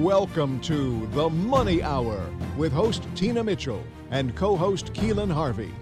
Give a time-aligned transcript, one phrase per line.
[0.00, 2.20] Welcome to The Money Hour
[2.58, 5.72] with host Tina Mitchell and co host Keelan Harvey.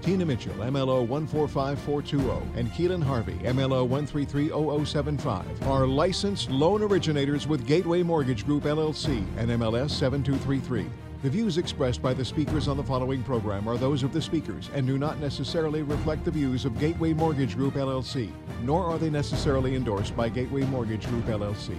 [0.00, 8.04] Tina Mitchell, MLO 145420, and Keelan Harvey, MLO 1330075, are licensed loan originators with Gateway
[8.04, 10.86] Mortgage Group LLC and MLS 7233.
[11.24, 14.70] The views expressed by the speakers on the following program are those of the speakers
[14.72, 18.30] and do not necessarily reflect the views of Gateway Mortgage Group LLC,
[18.62, 21.76] nor are they necessarily endorsed by Gateway Mortgage Group LLC.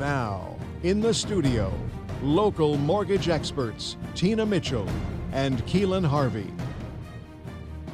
[0.00, 1.70] Now, in the studio,
[2.22, 4.88] local mortgage experts Tina Mitchell
[5.32, 6.50] and Keelan Harvey.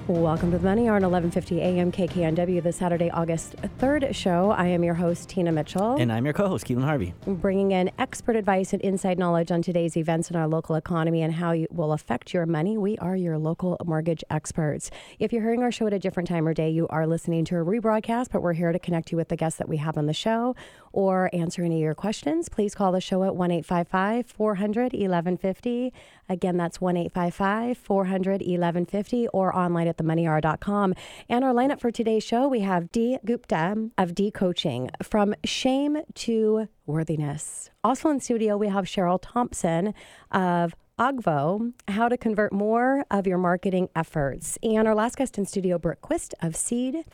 [0.08, 4.52] Welcome to the Money Hour on 1150 AM KKNW, the Saturday, August 3rd show.
[4.52, 5.96] I am your host, Tina Mitchell.
[5.96, 7.12] And I'm your co host, Keelan Harvey.
[7.26, 11.34] Bringing in expert advice and inside knowledge on today's events in our local economy and
[11.34, 12.78] how it will affect your money.
[12.78, 14.92] We are your local mortgage experts.
[15.18, 17.56] If you're hearing our show at a different time or day, you are listening to
[17.56, 20.06] a rebroadcast, but we're here to connect you with the guests that we have on
[20.06, 20.54] the show
[20.96, 22.48] or answer any of your questions.
[22.48, 25.92] Please call the show at 1 855 400 1150.
[26.28, 30.94] Again, that's 1 855 400 1150 or online at themoneyhour.com.
[31.28, 35.98] And our lineup for today's show, we have Dee Gupta of D Coaching from shame
[36.14, 37.68] to worthiness.
[37.84, 39.92] Also in studio, we have Cheryl Thompson
[40.32, 44.58] of Ogvo, how to convert more of your marketing efforts.
[44.62, 47.04] And our last guest in studio, Brooke Quist of Seed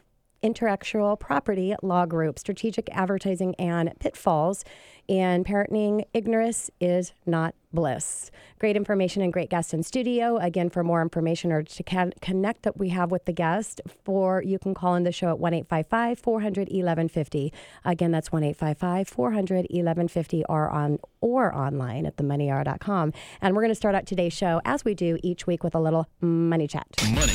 [0.42, 4.64] Intellectual Property Law Group, Strategic Advertising and Pitfalls
[5.08, 8.30] in Patenting Ignorance is Not Bliss.
[8.58, 10.36] Great information and great guest in studio.
[10.38, 14.42] Again, for more information or to can- connect that we have with the guest, for
[14.42, 17.52] you can call in the show at 1 855 400 1150.
[17.84, 23.12] Again, that's 1 855 400 1150 or, on, or online at themoneyhour.com.
[23.40, 25.80] And we're going to start out today's show, as we do each week, with a
[25.80, 26.86] little money chat.
[27.14, 27.32] Money.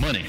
[0.00, 0.26] Money.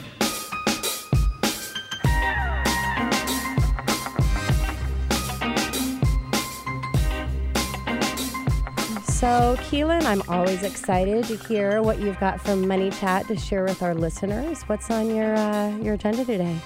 [9.24, 13.64] So, Keelan, I'm always excited to hear what you've got from Money Chat to share
[13.64, 14.64] with our listeners.
[14.64, 16.58] What's on your uh, your agenda today?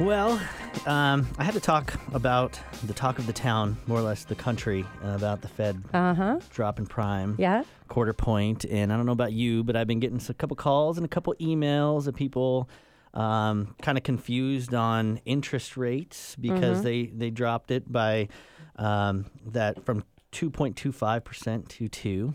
[0.00, 0.40] Well,
[0.86, 4.34] um, I had to talk about the talk of the town, more or less the
[4.34, 6.40] country, uh, about the Fed Uh huh.
[6.48, 7.64] dropping prime Yeah.
[7.88, 8.64] quarter point.
[8.64, 11.10] And I don't know about you, but I've been getting a couple calls and a
[11.10, 12.70] couple emails of people
[13.12, 18.28] um, kind of confused on interest rates because they, they dropped it by
[18.76, 20.02] um, that from
[20.36, 22.34] 2.25% to 2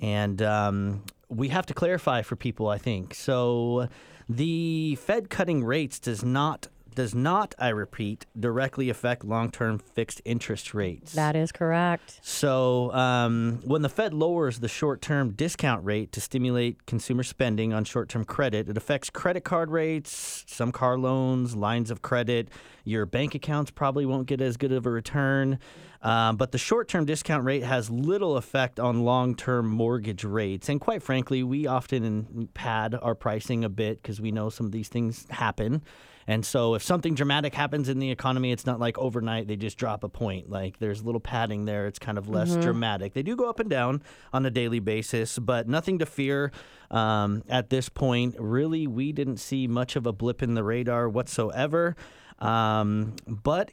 [0.00, 3.88] and um, we have to clarify for people i think so
[4.28, 10.74] the fed cutting rates does not does not i repeat directly affect long-term fixed interest
[10.74, 12.20] rates That is correct.
[12.22, 17.72] so, um, when the Fed lowers the short term discount rate to stimulate consumer spending
[17.72, 22.48] on short term credit, it affects credit card rates, some car loans, lines of credit.
[22.84, 25.58] Your bank accounts probably won't get as good of a return.
[26.02, 30.68] Um, but the short term discount rate has little effect on long term mortgage rates.
[30.68, 34.72] And quite frankly, we often pad our pricing a bit because we know some of
[34.72, 35.82] these things happen.
[36.26, 39.76] And so if something dramatic happens in the economy, it's not like overnight they just
[39.76, 40.50] drop a point.
[40.50, 41.86] Like there's a little padding there.
[41.86, 43.12] It's kind of less dramatic.
[43.14, 44.02] They do go up and down
[44.32, 46.52] on a daily basis, but nothing to fear
[46.90, 48.36] um, at this point.
[48.38, 51.96] Really, we didn't see much of a blip in the radar whatsoever.
[52.42, 53.70] Um, but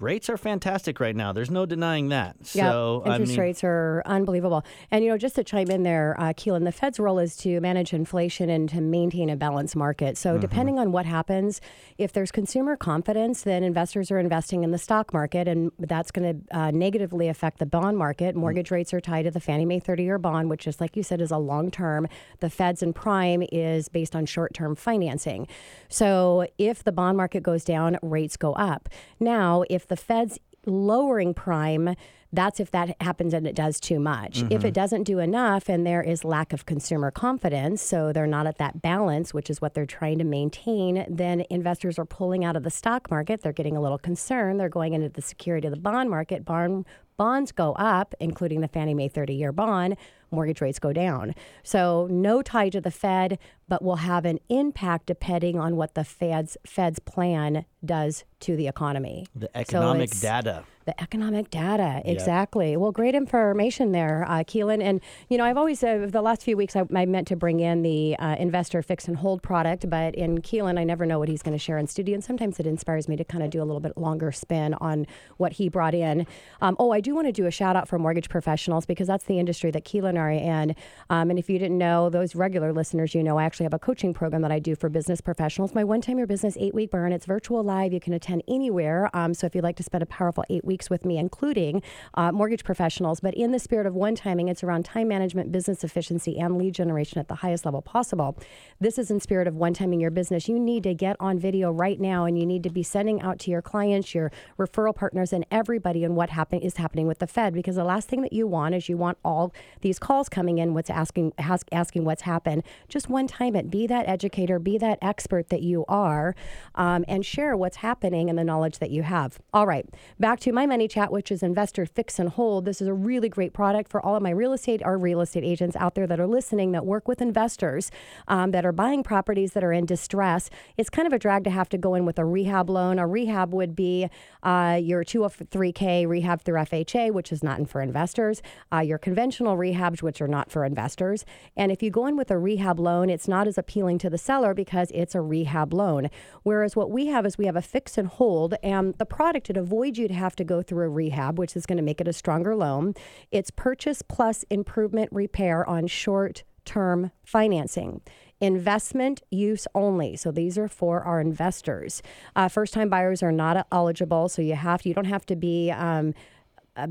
[0.00, 1.32] rates are fantastic right now.
[1.32, 2.36] There's no denying that.
[2.54, 4.64] Yeah, So I interest mean, rates are unbelievable.
[4.92, 7.60] And you know, just to chime in there, uh, Keelan, the Fed's role is to
[7.60, 10.16] manage inflation and to maintain a balanced market.
[10.16, 10.40] So Mm-hmm.
[10.40, 11.60] depending on what happens,
[11.96, 16.44] if there's consumer confidence, then investors are investing in the stock market, and that's going
[16.48, 18.36] to uh, negatively affect the bond market.
[18.36, 18.38] Mm.
[18.38, 21.20] Mortgage rates are tied to the Fannie Mae 30-year bond, which, just like you said,
[21.20, 22.06] is a long term.
[22.38, 25.48] The Fed's and prime is based on short-term financing.
[25.88, 28.88] So if the bond market goes down, rates go up.
[29.20, 31.94] Now, if the Fed's lowering prime,
[32.32, 34.38] that's if that happens and it does too much.
[34.38, 34.66] If mm-hmm.
[34.66, 38.58] it doesn't do enough and there is lack of consumer confidence, so they're not at
[38.58, 42.64] that balance, which is what they're trying to maintain, then investors are pulling out of
[42.64, 43.42] the stock market.
[43.42, 44.60] They're getting a little concerned.
[44.60, 46.44] They're going into the security of the bond market.
[46.44, 46.84] Bond
[47.16, 49.96] bonds go up, including the Fannie Mae 30 year bond,
[50.30, 51.34] mortgage rates go down.
[51.62, 53.38] So, no tie to the Fed,
[53.68, 58.66] but will have an impact depending on what the Fed's, Fed's plan does to the
[58.66, 59.26] economy.
[59.34, 60.64] the economic it's- data.
[60.84, 62.74] The economic data, exactly.
[62.74, 64.82] Well, great information there, uh, Keelan.
[64.82, 67.60] And, you know, I've always, uh, the last few weeks, I, I meant to bring
[67.60, 71.28] in the uh, investor fix and hold product, but in Keelan, I never know what
[71.28, 72.14] he's going to share in studio.
[72.14, 75.06] And sometimes it inspires me to kind of do a little bit longer spin on
[75.36, 76.26] what he brought in.
[76.62, 79.24] Um, oh, I do want to do a shout out for mortgage professionals because that's
[79.24, 80.74] the industry that Keelan are in.
[81.10, 83.78] Um, and if you didn't know, those regular listeners, you know, I actually have a
[83.78, 85.74] coaching program that I do for business professionals.
[85.74, 87.92] My one time your business eight week burn, it's virtual live.
[87.92, 89.10] You can attend anywhere.
[89.14, 91.82] Um, so if you'd like to spend a powerful eight weeks, weeks with me, including
[92.14, 93.18] uh, mortgage professionals.
[93.18, 96.72] But in the spirit of one timing, it's around time management, business efficiency, and lead
[96.72, 98.38] generation at the highest level possible.
[98.80, 100.48] This is in spirit of one timing your business.
[100.48, 103.40] You need to get on video right now, and you need to be sending out
[103.40, 107.26] to your clients, your referral partners, and everybody and what happen- is happening with the
[107.26, 107.52] Fed.
[107.52, 110.74] Because the last thing that you want is you want all these calls coming in,
[110.74, 112.62] what's asking ask, asking what's happened.
[112.88, 116.34] Just one time Be that educator, be that expert that you are,
[116.74, 119.38] um, and share what's happening and the knowledge that you have.
[119.52, 119.86] All right,
[120.18, 122.64] back to my money chat, which is investor fix and hold.
[122.64, 125.44] This is a really great product for all of my real estate or real estate
[125.44, 127.90] agents out there that are listening that work with investors
[128.26, 130.50] um, that are buying properties that are in distress.
[130.76, 132.98] It's kind of a drag to have to go in with a rehab loan.
[132.98, 134.08] A rehab would be
[134.42, 138.42] uh, your 203K rehab through FHA, which is not for investors,
[138.72, 141.24] uh, your conventional rehabs, which are not for investors.
[141.56, 144.18] And if you go in with a rehab loan, it's not as appealing to the
[144.18, 146.08] seller because it's a rehab loan.
[146.42, 149.56] Whereas what we have is we have a fix and hold, and the product, it
[149.56, 152.08] avoids you to have to go through a rehab, which is going to make it
[152.08, 152.94] a stronger loan.
[153.30, 158.00] It's purchase plus improvement repair on short term financing
[158.40, 160.16] investment use only.
[160.16, 162.02] So these are for our investors.
[162.36, 165.36] Uh, First time buyers are not eligible, so you have to, you don't have to
[165.36, 165.70] be.
[165.70, 166.14] Um,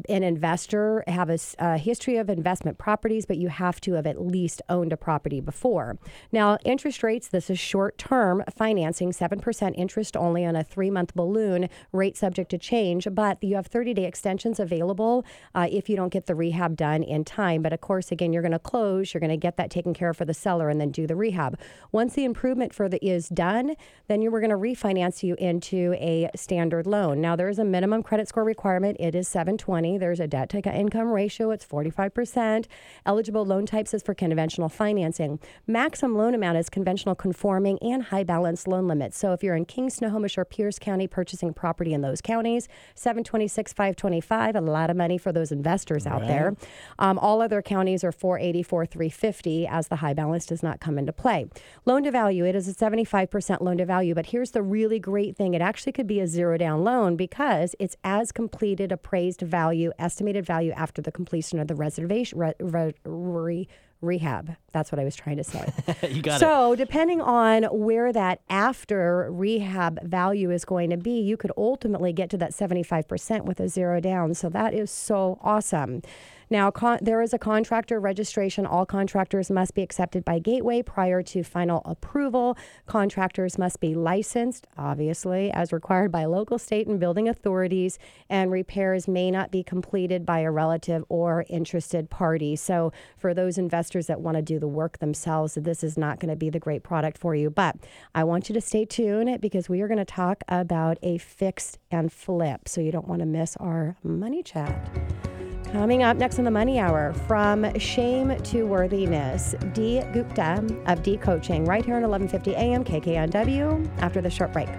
[0.10, 4.22] an investor, have a, a, history of investment properties, but you have to have at
[4.22, 5.98] least owned a property before.
[6.32, 11.14] Now, interest rates, this is short term financing, 7% interest only on a three month
[11.14, 15.26] balloon, rate subject to change, but you have 30 day extensions available
[15.56, 17.62] uh, if you don't get the rehab done in time.
[17.62, 20.10] But of course, again, you're going to close, you're going to get that taken care
[20.10, 21.58] of for the seller and then do the rehab.
[21.92, 23.76] Once the improvement for the is done,
[24.08, 27.22] then you were going to refinance you into a standard loan.
[27.22, 29.77] Now, there is a minimum credit score requirement, it is 720.
[29.78, 32.66] There's a debt to income ratio, it's 45%.
[33.06, 35.40] Eligible loan types is for conventional financing.
[35.68, 39.18] Maximum loan amount is conventional conforming and high balance loan limits.
[39.18, 43.74] So if you're in King, Snohomish, or Pierce County purchasing property in those counties, 726,
[43.74, 46.56] 525, a lot of money for those investors out there.
[47.00, 51.14] Um, all other counties are 484, 350 as the high balance does not come into
[51.14, 51.48] play.
[51.86, 55.36] Loan to value, it is a 75% loan to value, but here's the really great
[55.36, 55.54] thing.
[55.54, 59.92] It actually could be a zero down loan because it's as completed appraised value value,
[60.00, 63.68] estimated value after the completion of the reservation re, re, re,
[64.00, 64.56] rehab.
[64.72, 65.74] That's what I was trying to say.
[66.10, 66.78] you got so, it.
[66.78, 72.30] depending on where that after rehab value is going to be, you could ultimately get
[72.30, 74.34] to that 75% with a zero down.
[74.34, 76.02] So that is so awesome.
[76.50, 78.66] Now, con- there is a contractor registration.
[78.66, 82.58] All contractors must be accepted by Gateway prior to final approval.
[82.86, 88.00] Contractors must be licensed, obviously, as required by local, state, and building authorities,
[88.30, 92.56] and repairs may not be completed by a relative or interested party.
[92.56, 96.30] So, for those investors that want to do the work themselves, this is not going
[96.30, 97.50] to be the great product for you.
[97.50, 97.76] But
[98.16, 101.78] I want you to stay tuned because we are going to talk about a fixed
[101.92, 102.70] and flip.
[102.70, 105.27] So, you don't want to miss our money chat.
[105.72, 111.18] Coming up next on the Money Hour, from shame to worthiness, Dee Gupta of D
[111.18, 112.86] Coaching, right here at 11:50 a.m.
[112.86, 113.90] KKNW.
[114.00, 114.70] After the short break.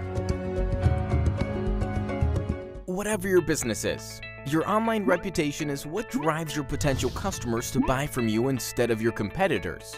[2.87, 8.07] Whatever your business is, your online reputation is what drives your potential customers to buy
[8.07, 9.95] from you instead of your competitors.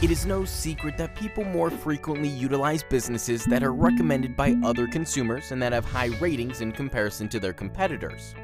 [0.00, 4.86] It is no secret that people more frequently utilize businesses that are recommended by other
[4.86, 8.34] consumers and that have high ratings in comparison to their competitors.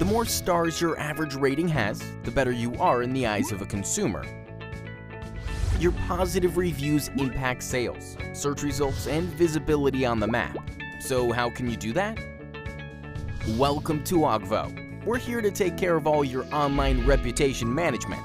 [0.00, 3.60] The more stars your average rating has, the better you are in the eyes of
[3.60, 4.24] a consumer.
[5.78, 10.56] Your positive reviews impact sales, search results, and visibility on the map.
[11.00, 12.18] So, how can you do that?
[13.58, 15.04] Welcome to Ogvo.
[15.04, 18.22] We're here to take care of all your online reputation management.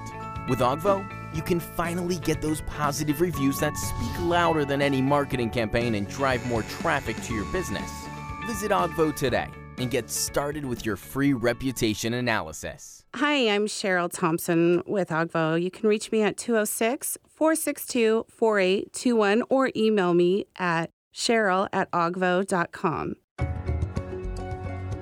[0.49, 5.49] With Ogvo, you can finally get those positive reviews that speak louder than any marketing
[5.49, 7.91] campaign and drive more traffic to your business.
[8.47, 13.05] Visit Ogvo today and get started with your free reputation analysis.
[13.15, 15.61] Hi, I'm Cheryl Thompson with Ogvo.
[15.61, 23.15] You can reach me at 206 462 4821 or email me at cheryl at ogvo.com.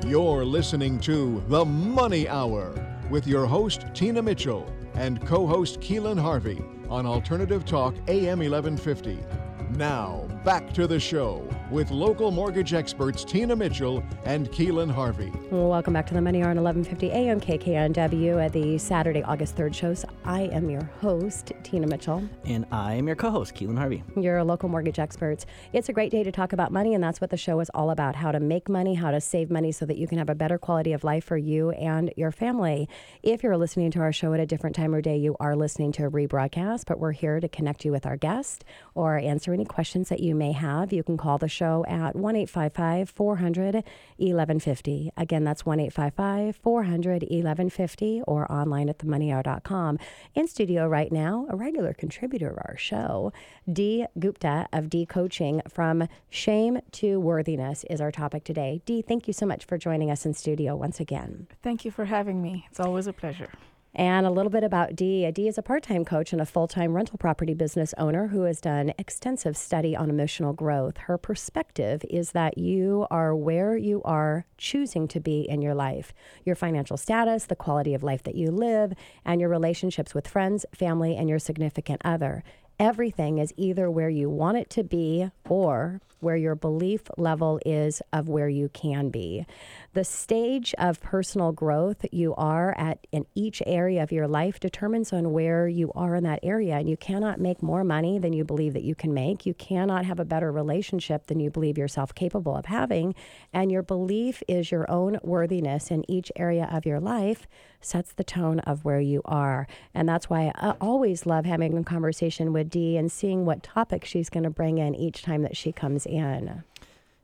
[0.06, 2.74] You're listening to The Money Hour
[3.10, 9.43] with your host, Tina Mitchell, and co host Keelan Harvey on Alternative Talk AM 1150.
[9.78, 15.32] Now, back to the show with local mortgage experts Tina Mitchell and Keelan Harvey.
[15.50, 19.74] Welcome back to the Money Hour on 1150 AM KKNW at the Saturday, August 3rd
[19.74, 20.06] shows.
[20.26, 22.24] I am your host, Tina Mitchell.
[22.46, 24.04] And I am your co host, Keelan Harvey.
[24.16, 25.48] You're local mortgage experts.
[25.72, 27.90] It's a great day to talk about money, and that's what the show is all
[27.90, 30.36] about how to make money, how to save money so that you can have a
[30.36, 32.88] better quality of life for you and your family.
[33.24, 35.92] If you're listening to our show at a different time or day, you are listening
[35.94, 38.64] to a rebroadcast, but we're here to connect you with our guest
[38.94, 40.94] or answer any questions that you may have.
[40.94, 45.12] You can call the show at 1 855 400 1150.
[45.18, 50.00] Again, that's 1 855 400 1150 or online at themoneyhour.com.
[50.36, 53.32] In studio right now, a regular contributor of our show,
[53.72, 58.82] Dee Gupta of D Coaching from Shame to Worthiness is our topic today.
[58.86, 61.48] Dee, thank you so much for joining us in studio once again.
[61.62, 62.66] Thank you for having me.
[62.70, 63.50] It's always a pleasure.
[63.96, 65.30] And a little bit about Dee.
[65.32, 68.44] Dee is a part time coach and a full time rental property business owner who
[68.44, 70.98] has done extensive study on emotional growth.
[70.98, 76.12] Her perspective is that you are where you are choosing to be in your life
[76.44, 80.66] your financial status, the quality of life that you live, and your relationships with friends,
[80.74, 82.44] family, and your significant other.
[82.80, 88.02] Everything is either where you want it to be or where your belief level is
[88.12, 89.46] of where you can be.
[89.94, 95.14] The stage of personal growth you are at in each area of your life determines
[95.14, 96.76] on where you are in that area.
[96.76, 99.46] And you cannot make more money than you believe that you can make.
[99.46, 103.14] You cannot have a better relationship than you believe yourself capable of having.
[103.54, 107.48] And your belief is your own worthiness in each area of your life
[107.86, 109.68] sets the tone of where you are.
[109.94, 114.06] And that's why I always love having a conversation with Dee and seeing what topic
[114.06, 116.13] she's going to bring in each time that she comes in.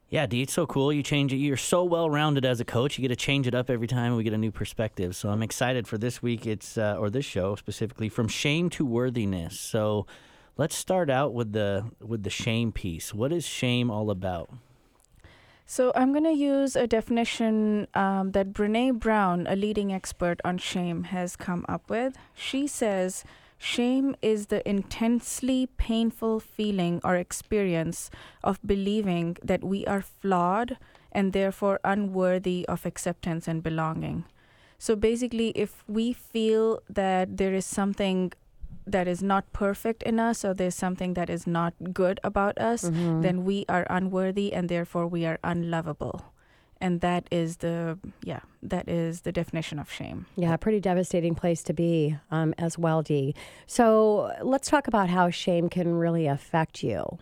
[0.10, 0.92] Yeah, Dee, it's so cool.
[0.92, 1.38] You change it.
[1.38, 2.98] You're so well rounded as a coach.
[2.98, 5.16] You get to change it up every time we get a new perspective.
[5.16, 6.48] So I'm excited for this week.
[6.48, 9.60] It's uh, or this show specifically from shame to worthiness.
[9.60, 10.08] So
[10.58, 13.14] let's start out with the with the shame piece.
[13.14, 14.50] What is shame all about?
[15.68, 20.58] So I'm going to use a definition um, that Brene Brown, a leading expert on
[20.58, 22.18] shame, has come up with.
[22.34, 23.24] She says
[23.60, 28.10] shame is the intensely painful feeling or experience
[28.42, 30.78] of believing that we are flawed
[31.12, 34.24] and therefore unworthy of acceptance and belonging.
[34.78, 38.32] So basically, if we feel that there is something
[38.88, 42.86] that is not perfect in us or there's something that is not good about us,
[42.86, 43.22] mm-hmm.
[43.22, 46.34] then we are unworthy and therefore we are unlovable.
[46.82, 50.26] And that is the yeah, that is the definition of shame.
[50.36, 53.36] Yeah, pretty devastating place to be um, as well, Dee.
[53.68, 57.18] So let's talk about how shame can really affect you.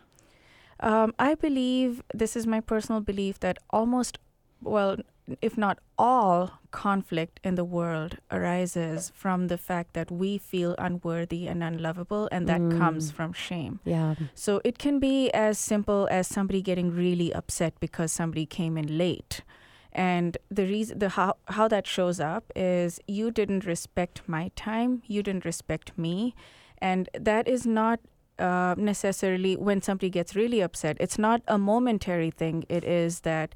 [0.79, 4.19] Um, I believe this is my personal belief that almost
[4.61, 4.97] well,
[5.41, 11.47] if not all conflict in the world arises from the fact that we feel unworthy
[11.47, 12.77] and unlovable, and that mm.
[12.77, 13.79] comes from shame.
[13.83, 14.15] Yeah.
[14.33, 18.97] So it can be as simple as somebody getting really upset because somebody came in
[18.97, 19.41] late.
[19.91, 25.01] And the reason, the how, how that shows up is you didn't respect my time,
[25.07, 26.35] you didn't respect me,
[26.77, 27.99] and that is not
[28.37, 30.97] uh, necessarily when somebody gets really upset.
[30.99, 32.65] It's not a momentary thing.
[32.69, 33.55] It is that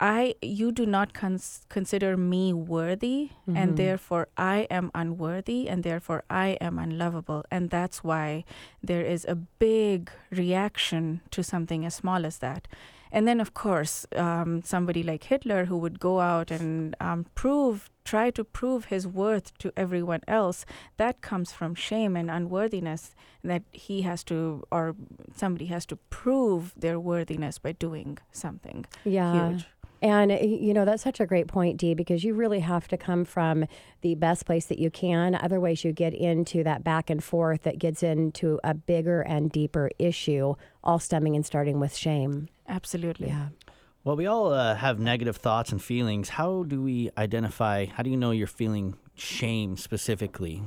[0.00, 3.56] I you do not cons- consider me worthy mm-hmm.
[3.56, 8.44] and therefore I am unworthy and therefore I am unlovable and that's why
[8.82, 12.68] there is a big reaction to something as small as that
[13.10, 17.90] and then of course um, somebody like Hitler who would go out and um, prove
[18.04, 20.64] try to prove his worth to everyone else
[20.96, 24.94] that comes from shame and unworthiness that he has to or
[25.34, 29.66] somebody has to prove their worthiness by doing something yeah huge.
[30.02, 32.96] And, eh, you know, that's such a great point, Dee, because you really have to
[32.96, 33.66] come from
[34.00, 35.36] the best place that you can.
[35.36, 39.90] Otherwise, you get into that back and forth that gets into a bigger and deeper
[40.00, 42.48] issue, all stemming and starting with shame.
[42.68, 43.28] Absolutely.
[43.28, 43.48] Yeah.
[44.04, 46.30] Well, we all uh, have negative thoughts and feelings.
[46.30, 47.86] How do we identify?
[47.86, 50.64] How do you know you're feeling shame specifically?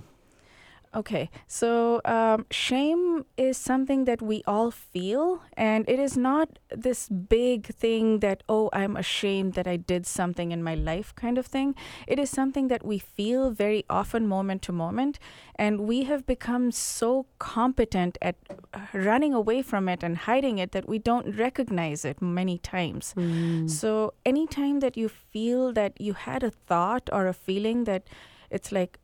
[0.95, 7.09] Okay, so um, shame is something that we all feel, and it is not this
[7.09, 11.47] big thing that, oh, I'm ashamed that I did something in my life kind of
[11.47, 11.75] thing.
[12.07, 15.19] It is something that we feel very often, moment to moment,
[15.55, 18.37] and we have become so competent at
[18.93, 23.13] running away from it and hiding it that we don't recognize it many times.
[23.17, 23.69] Mm.
[23.69, 28.07] So, anytime that you feel that you had a thought or a feeling that
[28.49, 28.99] it's like,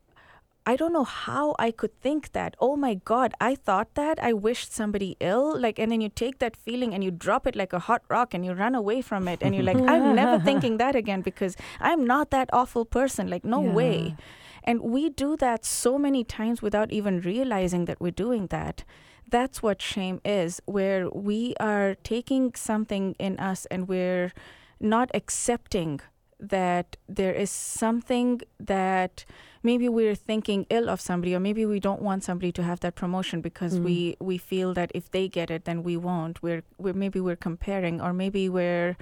[0.66, 2.56] I don't know how I could think that.
[2.60, 4.22] Oh my God, I thought that.
[4.22, 5.60] I wished somebody ill.
[5.60, 8.34] Like, and then you take that feeling and you drop it like a hot rock
[8.34, 9.42] and you run away from it.
[9.42, 13.28] And you're like, I'm never thinking that again because I'm not that awful person.
[13.28, 13.74] Like, no yeah.
[13.74, 14.16] way.
[14.64, 18.84] And we do that so many times without even realizing that we're doing that
[19.32, 24.34] that's what shame is, where we are taking something in us and we're
[24.80, 26.02] not accepting
[26.42, 29.26] that there is something that
[29.64, 32.96] maybe we're thinking ill of somebody or maybe we don't want somebody to have that
[32.96, 33.84] promotion because Mm.
[33.84, 37.36] we we feel that if they get it then we won't we're, we're maybe we're
[37.50, 38.98] comparing or maybe we're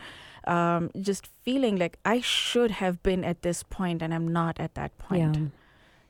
[0.47, 4.73] um, just feeling like i should have been at this point and i'm not at
[4.75, 5.45] that point Yeah.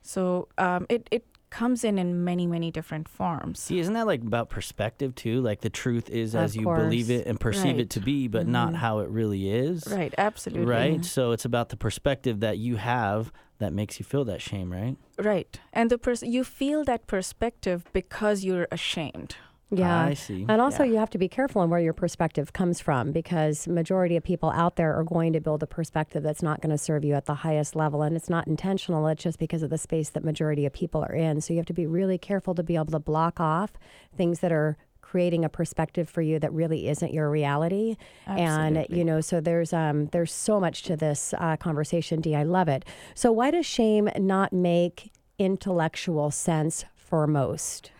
[0.02, 4.22] so um, it, it comes in in many many different forms See, isn't that like
[4.22, 5.40] about perspective too?
[5.40, 7.80] Like the truth is as you believe it and perceive Right.
[7.80, 8.76] it to be, but not Mhm.
[8.76, 9.86] how it really is.
[9.88, 11.04] right absolutely Right?
[11.04, 14.96] So it's about the perspective that you have that makes you feel that shame, right?
[15.18, 19.36] right and the pers- you feel that perspective because you're ashamed
[19.70, 20.06] Yeah.
[20.06, 20.44] I see.
[20.48, 20.92] And also, Yeah.
[20.92, 24.50] you have to be careful on where your perspective comes from because majority of people
[24.50, 27.26] out there are going to build a perspective that's not going to serve you at
[27.26, 29.06] the highest level, and it's not intentional.
[29.06, 31.40] It's just because of the space that majority of people are in.
[31.40, 33.72] So you have to be really careful to be able to block off
[34.16, 37.96] things that are creating a perspective for you that really isn't your reality
[38.28, 38.78] Absolutely.
[38.86, 42.44] and you know so there's um there's so much to this uh, conversation d i
[42.44, 42.84] love it
[43.16, 47.90] so why does shame not make intellectual sense for most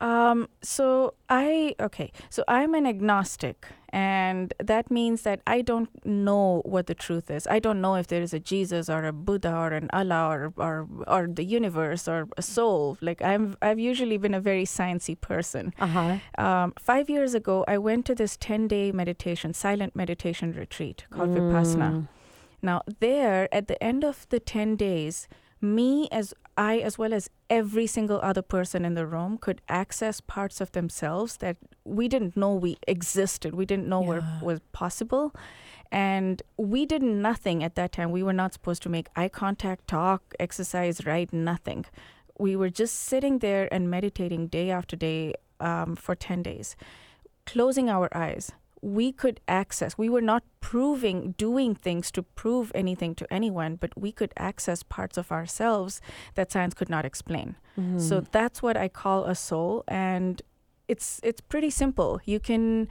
[0.00, 6.62] Um, so I okay, so I'm an agnostic, and that means that I don't know
[6.64, 7.46] what the truth is.
[7.48, 10.52] I don't know if there is a Jesus or a Buddha or an Allah or
[10.56, 12.96] or, or the universe or a soul.
[13.00, 15.74] Like I'm, I've usually been a very sciencey person.
[15.78, 21.06] uh-huh Um, five years ago, I went to this ten day meditation, silent meditation retreat
[21.10, 22.08] called Vipassana.
[22.60, 25.28] Now, there at the end of the 10 days,
[25.60, 30.20] me as I, as well as every single other person in the room, could access
[30.20, 33.54] parts of themselves that we didn't know we existed.
[33.54, 35.34] We didn't know were, was possible.
[35.90, 38.10] And we did nothing at that time.
[38.10, 41.86] We were not supposed to make eye contact, talk, exercise, write, nothing.
[42.38, 46.76] We were just sitting there and meditating day after day um, for 10 days,
[47.46, 53.14] closing our eyes, we could access we were not proving doing things to prove anything
[53.14, 56.00] to anyone but we could access parts of ourselves
[56.34, 57.56] that science could not explain.
[57.78, 57.98] Mm-hmm.
[57.98, 60.42] So that's what i call a soul and
[60.88, 62.88] it's it's pretty simple you can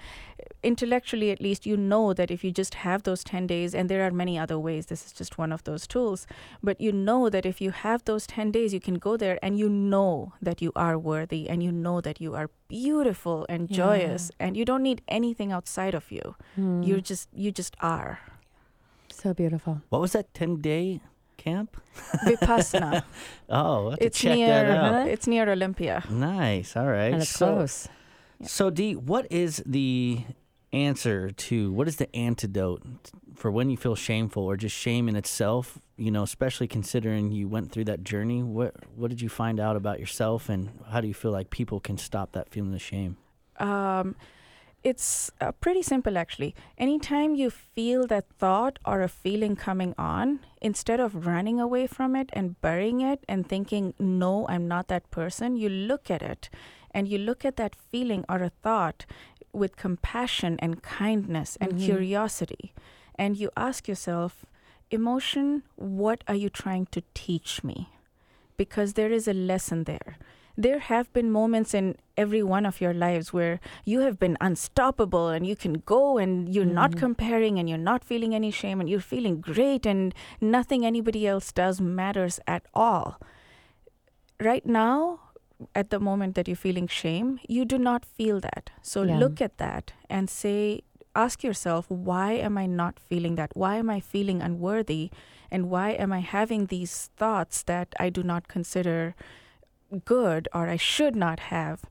[0.63, 4.06] intellectually at least you know that if you just have those 10 days and there
[4.06, 6.27] are many other ways this is just one of those tools
[6.63, 9.58] but you know that if you have those 10 days you can go there and
[9.60, 13.77] you know that you are worthy and you know that you are beautiful and Yeah.
[13.77, 16.84] joyous and you don't need anything outside of you Hmm.
[16.84, 18.20] you're just you just are
[19.12, 21.02] so beautiful What was that 10 day
[21.38, 21.78] camp?
[22.26, 23.04] vipassana
[23.50, 25.08] Oh, I'll have to it's check near that out.
[25.08, 26.76] it's near olympia Nice.
[26.76, 27.13] All right.
[27.13, 27.88] and it's so, close
[28.43, 30.21] So, Dee, what is the
[30.73, 32.84] answer to what is the antidote
[33.36, 35.80] for when you feel shameful or just shame in itself?
[35.97, 38.43] You know, especially considering you went through that journey.
[38.43, 41.80] What what did you find out about yourself, and how do you feel like people
[41.80, 43.17] can stop that feeling of shame?
[43.60, 44.15] um,
[44.84, 46.56] it's uh, pretty simple actually.
[46.78, 52.16] Anytime you feel that thought or a feeling coming on, instead of running away from
[52.16, 56.50] it and burying it and thinking, no, I'm not that person, you look at it
[56.92, 59.06] and you look at that feeling or a thought
[59.52, 61.80] with compassion and kindness and Mhm.
[61.86, 62.74] curiosity.
[63.16, 64.46] And you ask yourself,
[64.92, 67.90] emotion, what are you trying to teach me?
[68.58, 70.18] Because there is a lesson there
[70.58, 75.28] there have been moments in every one of your lives where you have been unstoppable
[75.30, 76.98] and you can go and you're not Mhm.
[76.98, 81.52] comparing and you're not feeling any shame and you're feeling great and nothing anybody else
[81.52, 83.20] does matters at all.
[84.39, 85.20] Right now,
[85.76, 88.70] at the moment that you're feeling shame, you do not feel that.
[88.82, 89.17] So Yeah.
[89.20, 90.82] look at that and say,
[91.15, 93.52] ask yourself, why am I not feeling that?
[93.56, 95.10] Why am I feeling unworthy?
[95.50, 99.15] And why am I having these thoughts that I do not consider
[100.06, 101.82] good or I should not have?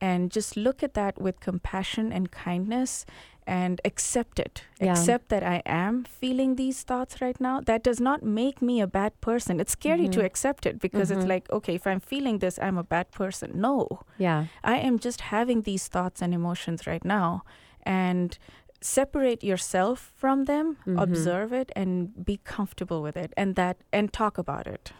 [0.00, 3.06] And just look at that with compassion and kindness
[3.46, 4.64] and accept it.
[4.80, 4.90] Yeah.
[4.92, 7.60] Accept that I am feeling these thoughts right now.
[7.60, 9.60] That does not make me a bad person.
[9.60, 10.24] It's scary to Mhm.
[10.24, 11.28] accept it because it's Mhm.
[11.28, 13.52] like, okay, if I'm feeling this, I'm a bad person.
[13.60, 17.44] No, yeah I am just having these thoughts and emotions right now.
[17.82, 18.36] And
[18.80, 21.00] separate yourself from them, Mhm.
[21.02, 24.92] observe it, and be comfortable with it, and that and talk about it.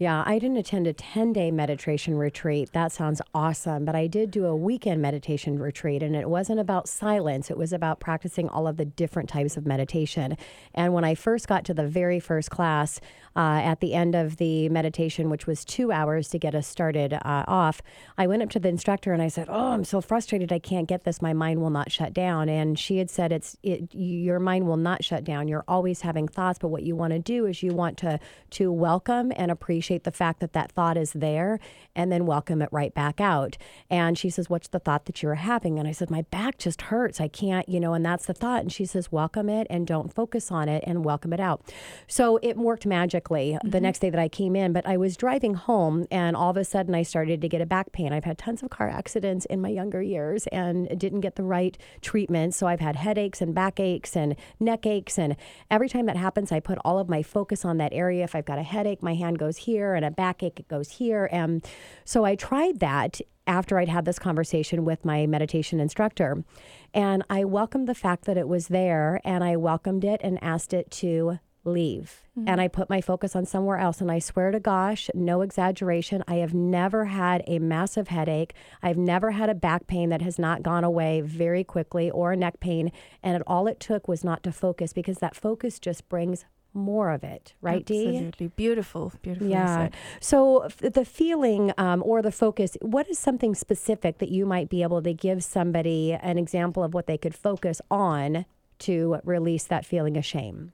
[0.00, 2.72] Yeah, I didn't attend a 10 day meditation retreat.
[2.72, 3.84] That sounds awesome.
[3.84, 7.50] But I did do a weekend meditation retreat, and it wasn't about silence.
[7.50, 10.36] It was about practicing all of the different types of meditation.
[10.72, 13.00] And when I first got to the very first class,
[13.34, 17.12] uh, at the end of the meditation, which was two hours to get us started
[17.14, 17.82] uh, off,
[18.16, 20.52] I went up to the instructor and I said, "Oh, I'm so frustrated.
[20.52, 21.20] I can't get this.
[21.20, 24.76] My mind will not shut down." And she had said, "It's it, your mind will
[24.76, 25.48] not shut down.
[25.48, 28.70] You're always having thoughts, but what you want to do is you want to to
[28.70, 31.58] welcome and appreciate." Appreciate the fact that that thought is there
[31.94, 33.56] and then welcome it right back out.
[33.88, 35.78] And she says, What's the thought that you're having?
[35.78, 37.20] And I said, My back just hurts.
[37.22, 38.60] I can't, you know, and that's the thought.
[38.60, 41.62] And she says, Welcome it and don't focus on it and welcome it out.
[42.06, 43.70] So it worked magically mm-hmm.
[43.70, 44.74] the next day that I came in.
[44.74, 47.66] But I was driving home and all of a sudden I started to get a
[47.66, 48.12] back pain.
[48.12, 51.78] I've had tons of car accidents in my younger years and didn't get the right
[52.02, 52.54] treatment.
[52.54, 55.18] So I've had headaches and backaches and neck aches.
[55.18, 55.34] And
[55.70, 58.24] every time that happens, I put all of my focus on that area.
[58.24, 61.28] If I've got a headache, my hand goes here, and a backache, it goes here.
[61.32, 61.64] And
[62.04, 66.44] so I tried that after I'd had this conversation with my meditation instructor.
[66.92, 70.72] And I welcomed the fact that it was there and I welcomed it and asked
[70.74, 72.22] it to leave.
[72.38, 72.48] Mm-hmm.
[72.48, 74.00] And I put my focus on somewhere else.
[74.00, 78.54] And I swear to gosh, no exaggeration, I have never had a massive headache.
[78.82, 82.36] I've never had a back pain that has not gone away very quickly or a
[82.36, 82.92] neck pain.
[83.22, 87.10] And it, all it took was not to focus because that focus just brings more
[87.10, 88.06] of it, right, Dee?
[88.08, 88.48] Absolutely.
[88.48, 89.12] Beautiful.
[89.22, 89.48] Beautiful.
[89.48, 89.88] Yeah.
[90.20, 94.68] So f- the feeling um, or the focus, what is something specific that you might
[94.68, 98.44] be able to give somebody an example of what they could focus on
[98.80, 100.72] to release that feeling of shame?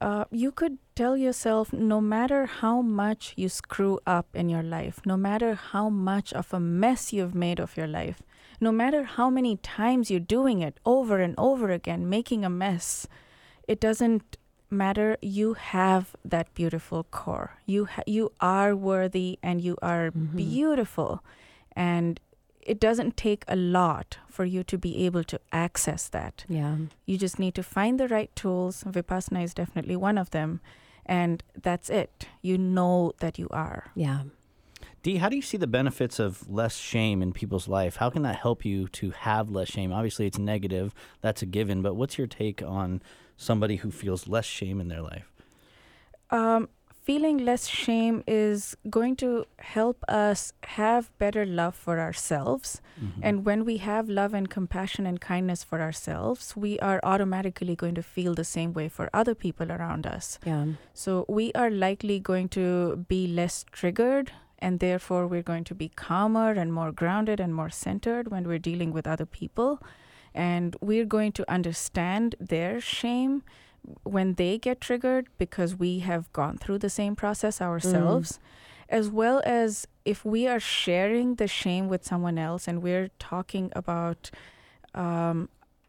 [0.00, 5.00] Uh, you could tell yourself no matter how much you screw up in your life,
[5.06, 8.22] no matter how much of a mess you've made of your life,
[8.60, 13.06] no matter how many times you're doing it over and over again, making a mess,
[13.66, 14.36] it doesn't
[14.70, 15.16] matter.
[15.20, 17.58] You have that beautiful core.
[17.66, 20.36] You ha- you are worthy and you are mm-hmm.
[20.36, 21.22] beautiful,
[21.74, 22.20] and
[22.60, 26.44] it doesn't take a lot for you to be able to access that.
[26.48, 26.76] Yeah.
[27.06, 28.84] You just need to find the right tools.
[28.84, 30.60] Vipassana is definitely one of them.
[31.06, 32.26] And that's it.
[32.42, 33.92] You know that you are.
[33.94, 34.22] Yeah.
[35.04, 37.96] Dee, how do you see the benefits of less shame in people's life?
[37.96, 39.92] How can that help you to have less shame?
[39.92, 43.00] Obviously, it's negative, that's a given, but what's your take on
[43.36, 45.30] somebody who feels less shame in their life?
[46.30, 46.68] Um,
[47.06, 52.80] feeling less shame is going to help us have better love for ourselves.
[53.00, 53.20] Mm-hmm.
[53.22, 57.94] And when we have love and compassion and kindness for ourselves, we are automatically going
[57.94, 60.40] to feel the same way for other people around us.
[60.44, 60.66] Yeah.
[60.94, 64.32] So we are likely going to be less triggered.
[64.58, 68.58] And therefore, we're going to be calmer and more grounded and more centered when we're
[68.58, 69.82] dealing with other people.
[70.36, 73.42] And we're going to understand their shame
[74.02, 78.32] when they get triggered because we have gone through the same process ourselves.
[78.32, 78.38] Mm.
[78.88, 83.72] As well as if we are sharing the shame with someone else and we're talking
[83.74, 84.30] about
[84.94, 85.48] um,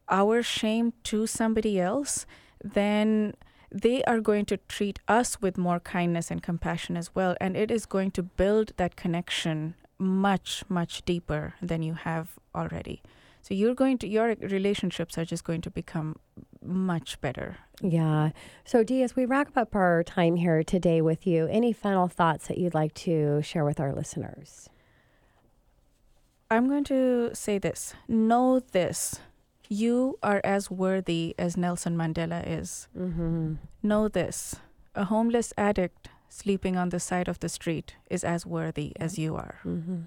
[0.09, 2.25] our shame to somebody else,
[2.63, 3.35] then
[3.71, 7.35] they are going to treat us with more kindness and compassion as well.
[7.39, 13.01] And it is going to build that connection much, much deeper than you have already.
[13.47, 16.17] So you're going to your relationships are just going to become
[16.61, 17.55] much better.
[17.81, 18.31] Yeah.
[18.65, 22.47] So Dee, as we wrap up our time here today with you, any final thoughts
[22.47, 24.67] that you'd like to share with our listeners?
[26.51, 27.93] I'm going to say this.
[28.09, 29.21] Know this.
[29.69, 32.89] You are as worthy as Nelson Mandela is.
[32.99, 33.53] Mm-hmm.
[33.81, 34.57] Know this.
[34.93, 39.37] A homeless addict sleeping on the side of the street is as worthy as you
[39.37, 39.59] are.
[39.65, 40.01] Mm-hmm.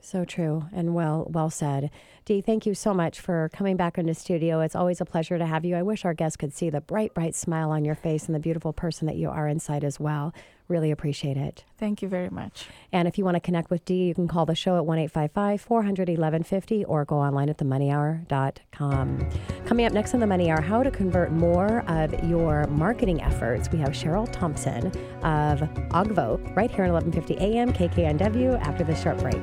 [0.00, 1.90] So true and well well said.
[2.24, 4.60] Dee, thank you so much for coming back into studio.
[4.60, 5.76] It's always a pleasure to have you.
[5.76, 8.40] I wish our guests could see the bright, bright smile on your face and the
[8.40, 10.32] beautiful person that you are inside as well.
[10.68, 11.64] Really appreciate it.
[11.78, 12.66] Thank you very much.
[12.92, 14.98] And if you want to connect with Dee, you can call the show at 1
[14.98, 19.30] 855 400 or go online at themoneyhour.com.
[19.64, 23.70] Coming up next on The Money Hour, how to convert more of your marketing efforts.
[23.72, 24.88] We have Cheryl Thompson
[25.22, 29.36] of Ogvo right here at 1150 AM KKNW after this short break.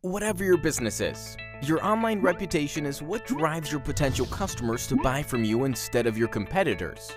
[0.00, 5.22] Whatever your business is, your online reputation is what drives your potential customers to buy
[5.22, 7.12] from you instead of your competitors.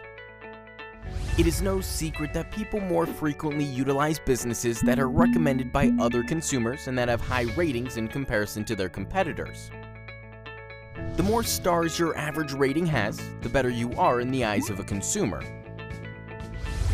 [1.37, 6.23] It is no secret that people more frequently utilize businesses that are recommended by other
[6.23, 9.71] consumers and that have high ratings in comparison to their competitors.
[11.15, 14.79] The more stars your average rating has, the better you are in the eyes of
[14.79, 15.41] a consumer.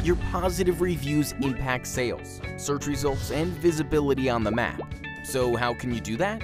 [0.04, 4.82] Your positive reviews impact sales, search results, and visibility on the map.
[5.26, 6.42] So, how can you do that?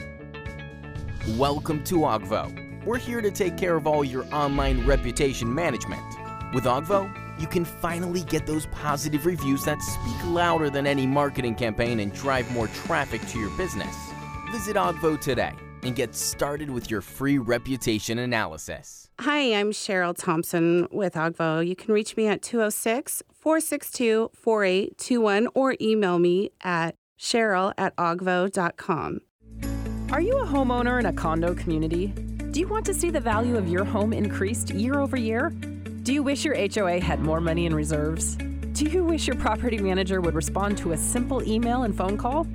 [1.37, 2.85] Welcome to Ogvo.
[2.85, 6.03] We're here to take care of all your online reputation management.
[6.53, 11.55] With Ogvo, you can finally get those positive reviews that speak louder than any marketing
[11.55, 13.95] campaign and drive more traffic to your business.
[14.51, 19.09] Visit Ogvo today and get started with your free reputation analysis.
[19.19, 21.65] Hi, I'm Cheryl Thompson with Ogvo.
[21.65, 29.19] You can reach me at 206 462 4821 or email me at cheryl at ogvo.com.
[30.11, 32.07] Are you a homeowner in a condo community?
[32.51, 35.51] Do you want to see the value of your home increased year over year?
[36.05, 38.35] Do you wish your HOA had more money in reserves?
[38.73, 42.45] Do you wish your property manager would respond to a simple email and phone call?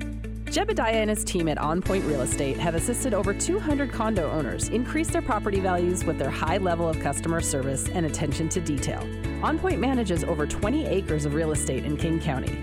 [0.45, 4.69] Jebediah and his team at On Point Real Estate have assisted over 200 condo owners
[4.69, 9.05] increase their property values with their high level of customer service and attention to detail.
[9.43, 12.57] On Point manages over 20 acres of real estate in King County.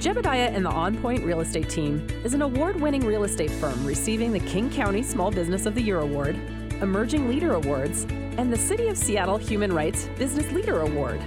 [0.00, 3.86] Jebediah and the On Point Real Estate team is an award winning real estate firm
[3.86, 6.36] receiving the King County Small Business of the Year Award,
[6.82, 8.04] Emerging Leader Awards,
[8.36, 11.20] and the City of Seattle Human Rights Business Leader Award.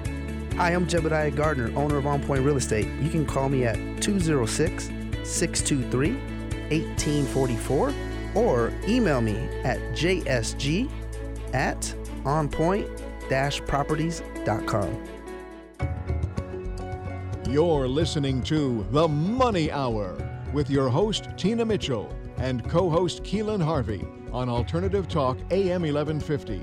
[0.56, 2.88] Hi, I'm Jebediah Gardner, owner of On Point Real Estate.
[3.02, 4.86] You can call me at 206
[5.24, 6.14] 623
[6.70, 7.94] 1844
[8.36, 10.90] or email me at jsg
[11.54, 11.82] at
[12.24, 12.88] onpoint
[13.68, 15.04] properties.com.
[17.50, 20.18] You're listening to The Money Hour
[20.54, 26.62] with your host, Tina Mitchell, and co host Keelan Harvey on Alternative Talk AM 1150.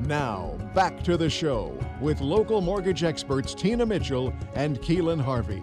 [0.00, 5.62] Now, back to the show with local mortgage experts Tina Mitchell and Keelan Harvey.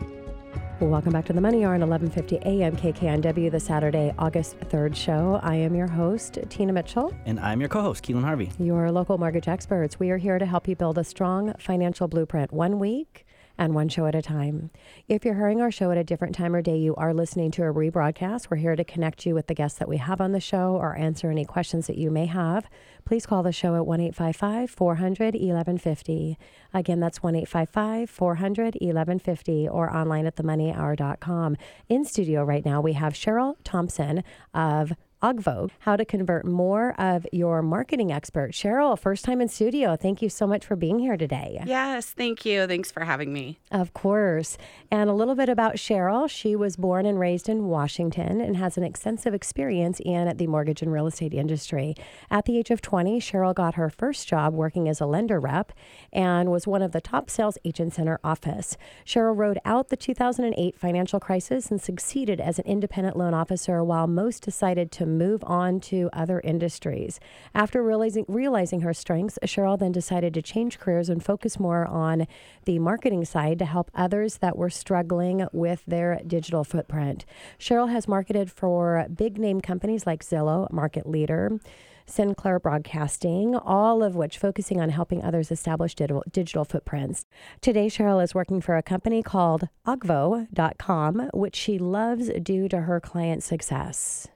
[0.80, 5.39] Welcome back to the Money Hour on 1150 AM KKNW, the Saturday, August 3rd show.
[5.43, 7.13] I am your host, Tina Mitchell.
[7.26, 8.52] And I'm your co host, Keelan Harvey.
[8.60, 10.00] Your local mortgage experts.
[10.00, 13.22] We are here to help you build a strong financial blueprint one week
[13.58, 14.72] and one show at a time.
[15.08, 17.63] If you're hearing our show at a different time or day, you are listening to
[17.63, 18.50] a rebroadcast.
[18.50, 20.96] We're here to connect you with the guests that we have on the show or
[20.96, 22.68] answer any questions that you may have.
[23.06, 26.38] Please call the show at 1 855 400 1150.
[26.74, 31.58] Again, that's 1 855 400 1150 or online at themoneyhour.com.
[31.89, 37.25] In studio right now, we have Cheryl Thompson of Ogvo, how to convert more of
[37.31, 38.51] your marketing expert.
[38.51, 39.95] Cheryl, first time in studio.
[39.95, 41.63] Thank you so much for being here today.
[41.65, 42.67] Yes, thank you.
[42.67, 43.57] Thanks for having me.
[43.71, 44.57] Of course.
[44.91, 46.29] And a little bit about Cheryl.
[46.29, 50.81] She was born and raised in Washington and has an extensive experience in the mortgage
[50.81, 51.95] and real estate industry.
[52.29, 55.71] At the age of 20, Cheryl got her first job working as a lender rep
[56.12, 58.75] and was one of the top sales agents in her office.
[59.05, 64.05] Cheryl rode out the 2008 financial crisis and succeeded as an independent loan officer while
[64.05, 67.19] most decided to move on to other industries.
[67.54, 72.28] After realizing, realizing her strengths, Cheryl then decided to change careers and focus more on
[72.65, 77.26] the marketing side to help others that were struggling with their digital footprint.
[77.60, 81.60] Cheryl has marketed for big name companies like Zillow, Market Leader.
[82.06, 87.26] Sinclair Broadcasting, all of which focusing on helping others establish digital, footprints.
[87.62, 92.99] Today, Cheryl is working for a company called Ogvo.com, which she loves due to her
[92.99, 94.28] client success.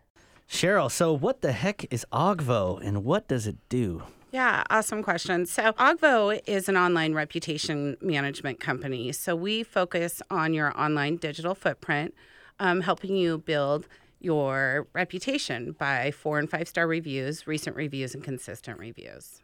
[0.50, 4.04] Cheryl, so what the heck is Ogvo and what does it do?
[4.32, 5.46] Yeah, awesome question.
[5.46, 9.12] So, Ogvo is an online reputation management company.
[9.14, 12.14] So, we focus on your online digital footprint,
[12.60, 13.88] um, helping you build
[14.20, 19.42] your reputation by four and five star reviews, recent reviews, and consistent reviews.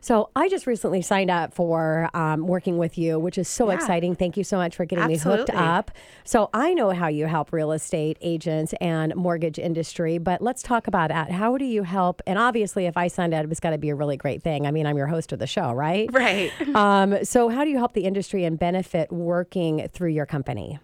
[0.00, 3.76] So I just recently signed up for um, working with you, which is so Yeah.
[3.76, 4.16] exciting.
[4.16, 5.90] Thank you so much for getting me hooked up.
[6.24, 10.86] So I know how you help real estate agents and mortgage industry, but let's talk
[10.88, 11.30] about that.
[11.30, 12.20] How do you help?
[12.26, 14.66] And obviously, if I signed up, it's got to be a really great thing.
[14.66, 16.08] I mean, I'm your host of the show, right?
[16.12, 16.50] Right.
[16.74, 20.78] Um, so how do you help the industry and benefit working through your company?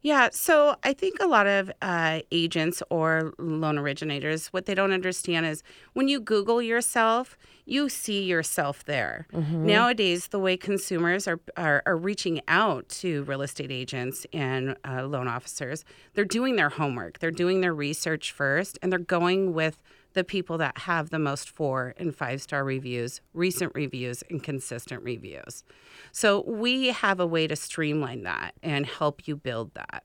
[0.00, 4.92] Yeah, so I think a lot of uh, agents or loan originators, what they don't
[4.92, 9.26] understand is when you Google yourself, you see yourself there.
[9.66, 15.04] Nowadays, the way consumers are, are, are reaching out to real estate agents and uh,
[15.04, 19.82] loan officers, they're doing their homework, they're doing their research first, and they're going with
[20.14, 25.02] the people that have the most four and five star reviews, recent reviews, and consistent
[25.02, 25.64] reviews.
[26.10, 30.04] So we have a way to streamline that and help you build that.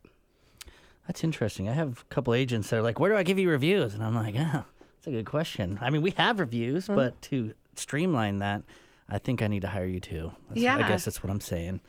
[1.07, 1.69] That's interesting.
[1.69, 4.03] I have a couple agents that are like, "Where do I give you reviews?" And
[4.03, 4.65] I'm like, "Ah,
[5.07, 8.63] that's a good question." I mean, we have reviews, but to streamline that,
[9.09, 10.31] I think I need to hire you too.
[10.49, 11.81] That's, I guess that's what I'm saying.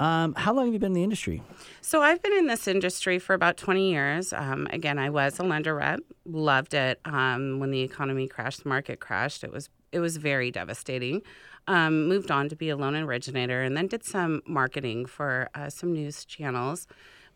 [0.00, 1.42] Um, how long have you been in the industry?
[1.80, 4.32] So I've been in this industry for about 20 years.
[4.32, 7.00] Um, again, I was a lender rep, loved it.
[7.04, 9.42] Um, when the economy crashed, the market crashed.
[9.42, 11.22] It was it was very devastating.
[11.66, 15.68] Um, moved on to be a loan originator, and then did some marketing for uh,
[15.68, 16.86] some news channels.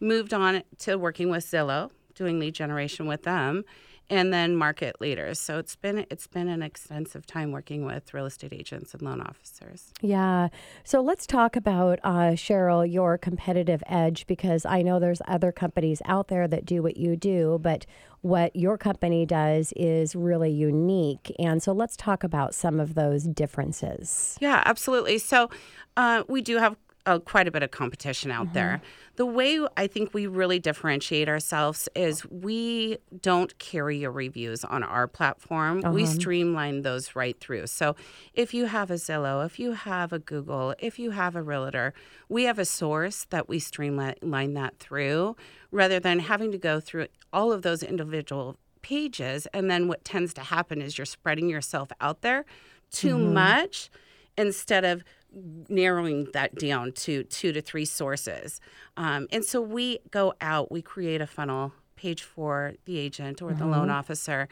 [0.00, 3.64] Moved on to working with Zillow, doing lead generation with them,
[4.12, 5.40] and then market leaders.
[5.40, 9.20] So it's been it's been an extensive time working with real estate agents and loan
[9.20, 9.92] officers.
[10.00, 10.48] Yeah.
[10.84, 16.02] So let's talk about, uh, Cheryl, your competitive edge, because I know there's other companies
[16.04, 17.86] out there that do what you do, but
[18.20, 21.34] what your company does is really unique.
[21.38, 24.36] And so let's talk about some of those differences.
[24.40, 25.18] Yeah, absolutely.
[25.18, 25.50] So
[25.96, 28.80] uh, we do have uh, quite a bit of competition out there.
[29.16, 34.82] The way I think we really differentiate ourselves is we don't carry your reviews on
[34.82, 35.82] our platform.
[35.92, 37.66] We streamline those right through.
[37.66, 37.94] So
[38.34, 41.92] if you have a Zillow, if you have a Google, if you have a Realtor,
[42.28, 45.36] we have a source that we streamline that through
[45.70, 49.46] rather than having to go through all of those individual pages.
[49.52, 52.44] And then what tends to happen is you're spreading yourself out there
[52.90, 53.90] too much
[54.36, 55.02] instead of
[55.68, 58.60] narrowing that down to two to three sources.
[58.96, 63.52] Um, and so we go out, we create a funnel page for the agent or
[63.54, 64.48] the loan officer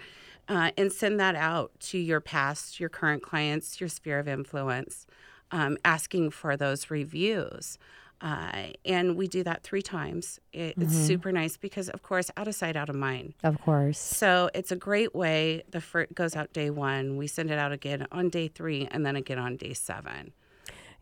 [0.49, 5.07] uh, and send that out to your past, your current clients, your sphere of influence,
[5.51, 7.79] um, asking for those reviews.
[8.21, 10.39] Uh, and we do that three times.
[10.53, 13.33] It, It's super nice because, of course, out of sight, out of mind.
[13.43, 13.99] Of course.
[13.99, 15.63] So it's a great way.
[15.71, 17.17] The fir- goes out day one.
[17.17, 20.33] We send it out again on day three, and then again on day seven.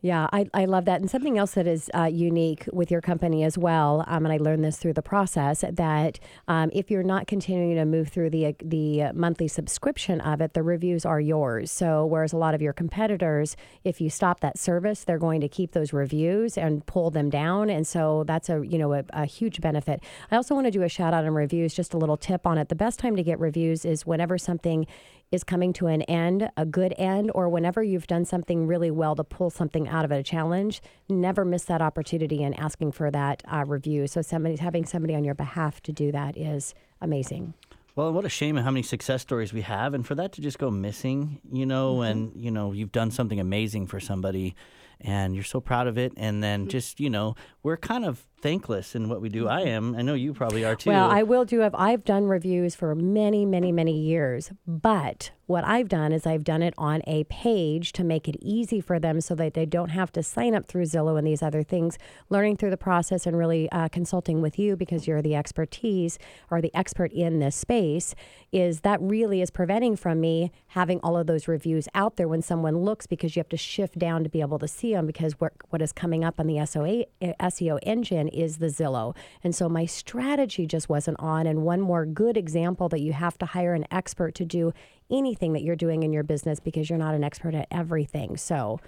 [0.01, 1.01] Yeah, I, I love that.
[1.01, 4.37] And something else that is uh, unique with your company as well, um, and I
[4.37, 8.55] learned this through the process, that um, if you're not continuing to move through the
[8.63, 11.69] the monthly subscription of it, the reviews are yours.
[11.69, 15.49] So whereas a lot of your competitors, if you stop that service, they're going to
[15.49, 17.69] keep those reviews and pull them down.
[17.69, 20.01] And so that's a you know a, a huge benefit.
[20.31, 22.57] I also want to do a shout out on reviews, just a little tip on
[22.57, 22.69] it.
[22.69, 24.87] The best time to get reviews is whenever something
[25.31, 29.15] is coming to an end, a good end, or whenever you've done something really well
[29.15, 33.11] to pull something out of it, a challenge, never miss that opportunity in asking for
[33.11, 34.07] that uh, review.
[34.07, 37.53] So somebody having somebody on your behalf to do that is amazing.
[37.95, 40.57] Well, what a shame how many success stories we have, and for that to just
[40.57, 44.55] go missing, you know, and you know, you've done something amazing for somebody,
[45.01, 48.95] and you're so proud of it, and then just you know, we're kind of thankless
[48.95, 49.47] in what we do.
[49.47, 49.95] I am.
[49.95, 50.89] I know you probably are too.
[50.89, 51.59] Well, I will do.
[51.59, 56.43] Have, I've done reviews for many, many, many years, but what I've done is I've
[56.43, 59.89] done it on a page to make it easy for them so that they don't
[59.89, 61.97] have to sign up through Zillow and these other things.
[62.29, 66.19] Learning through the process and really uh, consulting with you because you're the expertise
[66.51, 68.13] or the expert in this space
[68.51, 72.43] is that really is preventing from me having all of those reviews out there when
[72.43, 75.33] someone looks because you have to shift down to be able to see them because
[75.39, 79.15] what, what is coming up on the SOA, SEO engine is the Zillow.
[79.43, 81.47] And so my strategy just wasn't on.
[81.47, 84.73] And one more good example that you have to hire an expert to do
[85.09, 88.37] anything that you're doing in your business because you're not an expert at everything.
[88.37, 88.79] So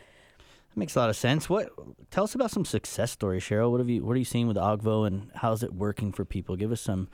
[0.72, 1.50] That makes a lot of sense.
[1.50, 1.70] What?
[2.12, 3.72] Tell us about some success stories, Cheryl.
[3.72, 4.06] What have you?
[4.06, 6.56] What are you seeing with Ogvo, and how's it working for people?
[6.56, 7.10] Give us some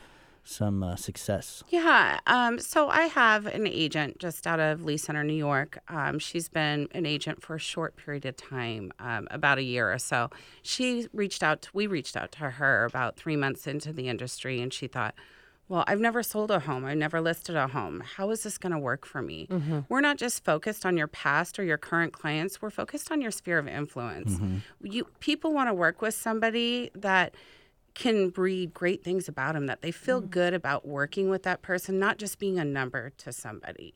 [0.47, 1.63] some uh, success.
[1.69, 2.19] Yeah.
[2.25, 5.79] Um, so I have an agent just out of Lee Center, New York.
[5.89, 9.91] Um, she's been an agent for a short period of time, um, about a year
[9.91, 10.29] or so.
[10.61, 11.63] She reached out.
[11.63, 15.15] To, we reached out to her about three months into the industry, and she thought,
[15.67, 16.85] "Well, I've never sold a home.
[16.85, 18.01] I've never listed a home.
[18.15, 19.47] How is this going to work for me?"
[19.89, 22.61] We're not just focused on your past or your current clients.
[22.61, 24.39] We're focused on your sphere of influence.
[24.81, 27.35] You people want to work with somebody that
[27.97, 31.97] can breed great things about them that they feel good about working with that person
[31.97, 33.95] not just being a number to somebody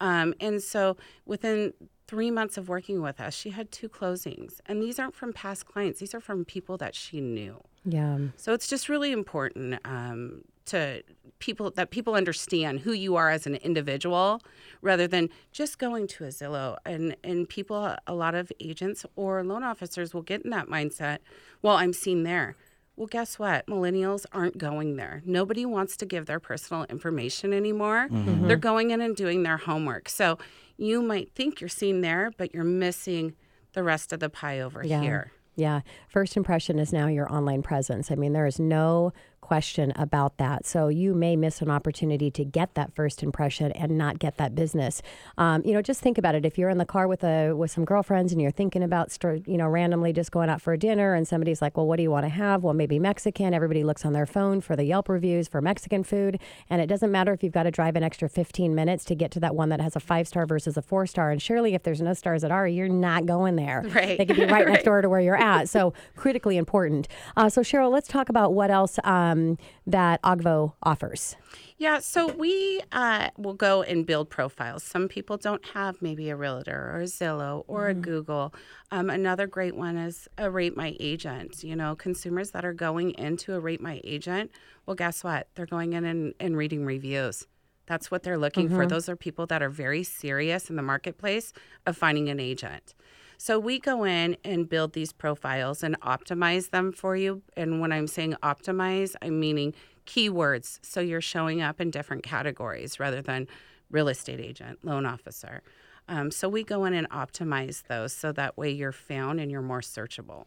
[0.00, 1.72] um, and so within
[2.06, 5.64] three months of working with us she had two closings and these aren't from past
[5.64, 8.18] clients these are from people that she knew yeah.
[8.36, 11.02] so it's just really important um, to
[11.38, 14.42] people that people understand who you are as an individual
[14.82, 16.76] rather than just going to a Zillow.
[16.84, 21.18] And and people, a lot of agents or loan officers will get in that mindset.
[21.62, 22.56] Well, I'm seen there.
[22.98, 23.64] Well, guess what?
[23.68, 25.22] Millennials aren't going there.
[25.24, 28.08] Nobody wants to give their personal information anymore.
[28.10, 28.48] Mm-hmm.
[28.48, 30.08] They're going in and doing their homework.
[30.08, 30.36] So
[30.76, 33.36] you might think you're seen there, but you're missing
[33.74, 35.00] the rest of the pie over Yeah.
[35.00, 35.30] here.
[35.54, 35.82] Yeah.
[36.08, 38.10] First impression is now your online presence.
[38.10, 40.66] I mean, there is no question about that.
[40.66, 44.54] So you may miss an opportunity to get that first impression and not get that
[44.54, 45.02] business.
[45.38, 46.44] Um, you know, just think about it.
[46.44, 49.56] If you're in the car with a with some girlfriends and you're thinking about, you
[49.56, 52.10] know, randomly just going out for a dinner, and somebody's like, "Well, what do you
[52.10, 53.54] want to have?" Well, maybe Mexican.
[53.54, 57.10] Everybody looks on their phone for the Yelp reviews for Mexican food, and it doesn't
[57.10, 59.68] matter if you've got to drive an extra 15 minutes to get to that one
[59.70, 61.30] that has a five star versus a four star.
[61.30, 63.84] And surely, if there's no stars at R, you're not going there.
[63.98, 64.18] Right.
[64.18, 65.68] They could be right, next door to where you're at.
[65.68, 67.08] So critically important.
[67.36, 69.37] Uh, so Cheryl, let's talk about what else um,
[69.86, 71.36] that Ogvo offers.
[71.76, 74.82] Yeah, so we uh, will go and build profiles.
[74.82, 78.52] Some people don't have maybe a realtor or a Zillow or a Google.
[78.90, 81.62] Um, another great one is a Rate My Agent.
[81.62, 84.50] You know, consumers that are going into a Rate My Agent,
[84.86, 85.48] well, guess what?
[85.54, 87.46] They're going in and, and reading reviews.
[87.86, 88.86] That's what they're looking for.
[88.86, 91.54] Those are people that are very serious in the marketplace
[91.86, 92.94] of finding an agent.
[93.40, 97.42] So we go in and build these profiles and optimize them for you.
[97.56, 99.74] And when I'm saying optimize, I'm meaning
[100.06, 100.80] keywords.
[100.82, 103.46] So you're showing up in different categories rather than
[103.90, 105.62] real estate agent, loan officer.
[106.08, 109.62] Um, so we go in and optimize those so that way you're found and you're
[109.62, 110.46] more searchable.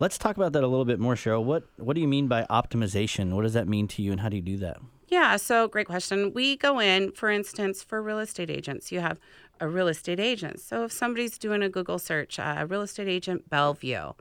[0.00, 1.44] Let's talk about that a little bit more, Cheryl.
[1.44, 3.34] What What do you mean by optimization?
[3.34, 4.78] What does that mean to you, and how do you do that?
[5.12, 6.32] Yeah, so great question.
[6.32, 9.20] We go in, for instance, for real estate agents, you have
[9.60, 10.58] a real estate agent.
[10.58, 14.12] So if somebody's doing a Google search, uh, real estate agent Bellevue,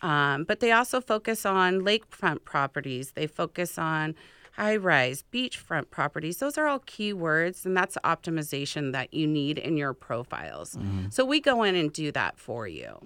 [0.00, 4.16] um, but they also focus on lakefront properties, they focus on
[4.54, 6.38] high rise, beachfront properties.
[6.38, 10.76] Those are all keywords, and that's optimization that you need in your profiles.
[11.10, 12.98] So we go in and do that for you.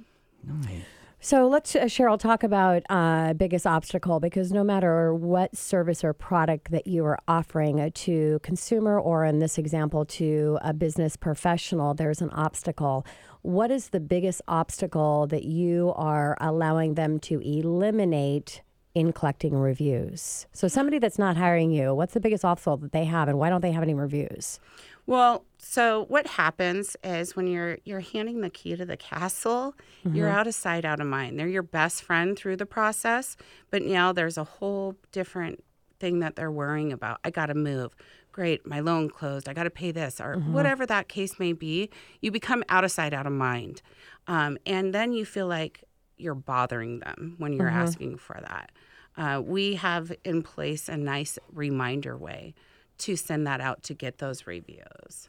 [1.27, 6.12] So let's, uh, Cheryl, talk about uh, biggest obstacle because no matter what service or
[6.12, 11.16] product that you are offering uh, to consumer or in this example to a business
[11.16, 13.05] professional, there's an obstacle.
[13.43, 18.62] What is the biggest obstacle that you are allowing them to eliminate
[18.95, 20.47] in collecting reviews?
[20.53, 23.51] So somebody that's not hiring you, what's the biggest obstacle that they have and why
[23.51, 24.61] don't they have any reviews?
[25.07, 30.28] Well, so what happens is when you're you're handing the key to the castle, you're
[30.28, 31.38] out of sight, out of mind.
[31.38, 33.36] They're your best friend through the process,
[33.70, 35.62] but now there's a whole different
[35.98, 37.20] thing that they're worrying about.
[37.24, 37.94] I got to move.
[38.32, 39.48] Great, my loan closed.
[39.48, 41.88] I got to pay this, or whatever that case may be.
[42.20, 43.80] You become out of sight, out of mind,
[44.26, 45.84] um, and then you feel like
[46.18, 48.72] you're bothering them when you're asking for that.
[49.16, 52.54] Uh, we have in place a nice reminder way
[52.99, 55.28] to send that out to get those reviews.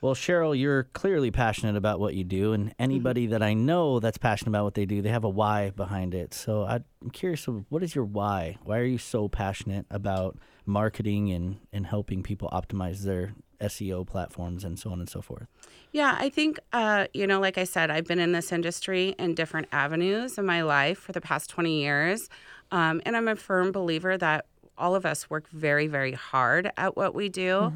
[0.00, 4.16] Well, Cheryl, you're clearly passionate about what you do, and anybody that I know that's
[4.16, 6.32] passionate about what they do, they have a why behind it.
[6.34, 8.58] So I'm curious, what is your why?
[8.62, 14.62] Why are you so passionate about marketing and, and helping people optimize their SEO platforms
[14.62, 15.48] and so on and so forth?
[15.90, 19.34] Yeah, I think, uh, you know, like I said, I've been in this industry in
[19.34, 22.28] different avenues in my life for the past 20 years.
[22.70, 24.46] Um, and I'm a firm believer that
[24.78, 27.72] all of us work very, very hard at what we do.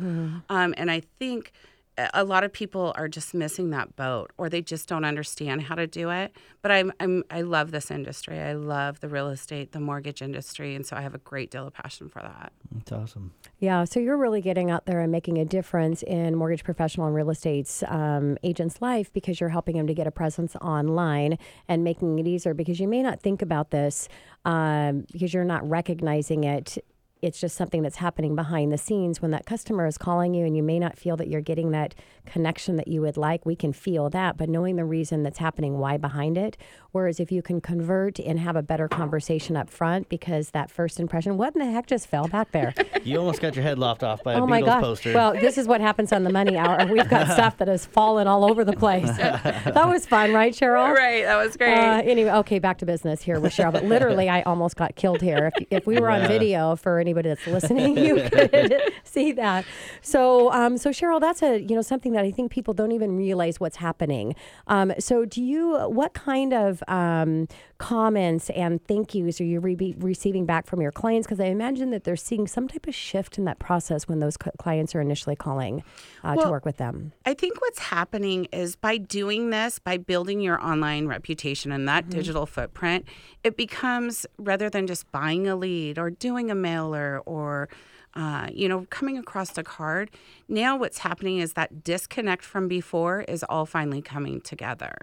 [0.48, 1.52] Um, and I think
[1.98, 5.60] a- a lot of people are just missing that boat or they just don't understand
[5.62, 6.34] how to do it.
[6.62, 8.38] But I'm, I'm, I love this industry.
[8.38, 10.74] I love the real estate, the mortgage industry.
[10.74, 12.52] And so I have a great deal of passion for that.
[12.72, 13.34] That's awesome.
[13.58, 17.14] Yeah, so you're really getting out there and making a difference in mortgage professional and
[17.14, 21.36] real estate's um, agent's life because you're helping them to get a presence online
[21.68, 24.08] and making it easier because you may not think about this
[24.46, 26.78] um, because you're not recognizing it.
[27.22, 30.56] It's just something that's happening behind the scenes when that customer is calling you and
[30.56, 31.94] you may not feel that you're getting that
[32.26, 33.46] connection that you would like.
[33.46, 36.56] We can feel that, but knowing the reason that's happening, why behind it.
[36.90, 40.98] Whereas if you can convert and have a better conversation up front because that first
[40.98, 42.74] impression, what in the heck just fell back there?
[43.04, 44.80] You almost got your head lopped off by a Oh Beatles gosh.
[44.80, 45.12] poster.
[45.12, 46.86] Well, this is what happens on the money hour.
[46.90, 49.08] We've got stuff that has fallen all over the place.
[49.16, 50.94] that was fun, right, Cheryl?
[51.02, 51.24] Right.
[51.24, 51.74] That was great.
[51.76, 53.72] Uh, anyway, okay, back to business here with Cheryl.
[53.72, 55.50] But literally, I almost got killed here.
[55.56, 59.64] If, if we were on video for anybody that's listening, you could see that.
[60.00, 63.16] So, um, so Cheryl, that's a you know something that I think people don't even
[63.16, 64.34] realize what's happening.
[64.66, 65.76] Um, so, do you?
[65.88, 67.48] What kind of um,
[67.82, 71.26] comments and thank yous are you re- receiving back from your clients?
[71.26, 74.36] Because I imagine that they're seeing some type of shift in that process when those
[74.36, 75.82] clients are initially calling
[76.22, 77.12] uh, to work with them.
[77.26, 82.08] I think what's happening is by doing this, by building your online reputation and that
[82.08, 83.04] digital footprint,
[83.42, 87.68] it becomes rather than just buying a lead or doing a mailer or
[88.14, 90.10] uh, you know, coming across a card.
[90.46, 94.94] Now, what's happening is that disconnect from before is all finally coming together.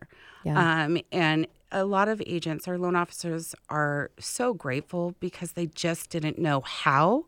[0.44, 0.84] Yeah.
[0.84, 6.10] Um, and a lot of agents or loan officers are so grateful because they just
[6.10, 7.26] didn't know how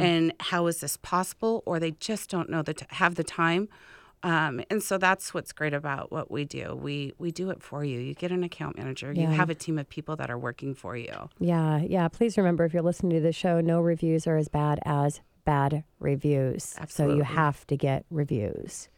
[0.00, 3.68] and how is this possible, or they just don't know that have the time.
[4.22, 6.74] Um, and so that's what's great about what we do.
[6.74, 8.00] We we do it for you.
[8.00, 9.12] You get an account manager.
[9.12, 11.28] You have a team of people that are working for you.
[11.38, 12.08] Yeah, yeah.
[12.08, 15.84] Please remember if you're listening to the show, no reviews are as bad as bad
[16.00, 16.74] reviews.
[16.78, 17.14] Absolutely.
[17.14, 18.88] So you have to get reviews.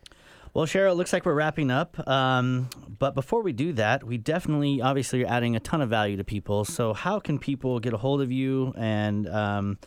[0.54, 2.08] Well, Cheryl, it looks like we're wrapping up.
[2.08, 2.68] Um,
[2.98, 6.24] but before we do that, we definitely, obviously, are adding a ton of value to
[6.24, 6.64] people.
[6.64, 8.72] So, how can people get a hold of you?
[8.76, 9.78] And um,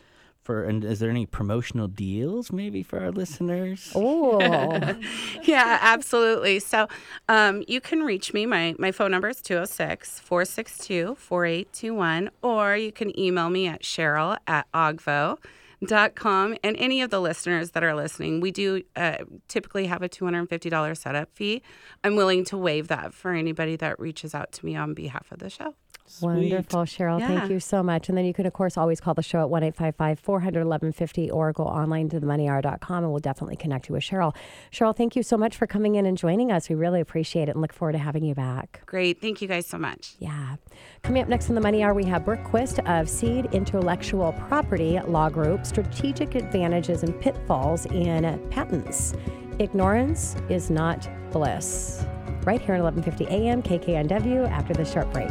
[0.42, 3.92] for and is there any promotional deals maybe for our listeners?
[3.94, 4.40] Oh,
[5.42, 6.58] yeah, absolutely.
[6.58, 6.88] So
[7.28, 8.46] um, you can reach me.
[8.46, 14.36] My, my phone number is 206 462 4821, or you can email me at cheryl
[14.46, 15.38] at ogvo.com.
[15.84, 19.16] Dot com and any of the listeners that are listening, we do uh,
[19.48, 21.60] typically have a $250 setup fee.
[22.04, 25.40] I'm willing to waive that for anybody that reaches out to me on behalf of
[25.40, 25.74] the show.
[26.20, 27.20] Wonderful, Cheryl.
[27.20, 27.28] Yeah.
[27.28, 28.08] Thank you so much.
[28.08, 31.30] And then you can, of course, always call the show at 1 855 400 1150
[31.30, 34.34] or go online to themoneyhour.com and we'll definitely connect you with Cheryl.
[34.70, 36.68] Cheryl, thank you so much for coming in and joining us.
[36.68, 38.82] We really appreciate it and look forward to having you back.
[38.86, 39.20] Great.
[39.20, 40.14] Thank you guys so much.
[40.18, 40.56] Yeah.
[41.02, 45.00] Coming up next in the Money Hour, we have Brooke Quist of Seed Intellectual Property
[45.00, 49.14] Law Group Strategic Advantages and Pitfalls in Patents.
[49.58, 52.04] Ignorance is not bliss.
[52.44, 53.62] Right here at 1150 a.m.
[53.62, 55.30] KKNW after this short break.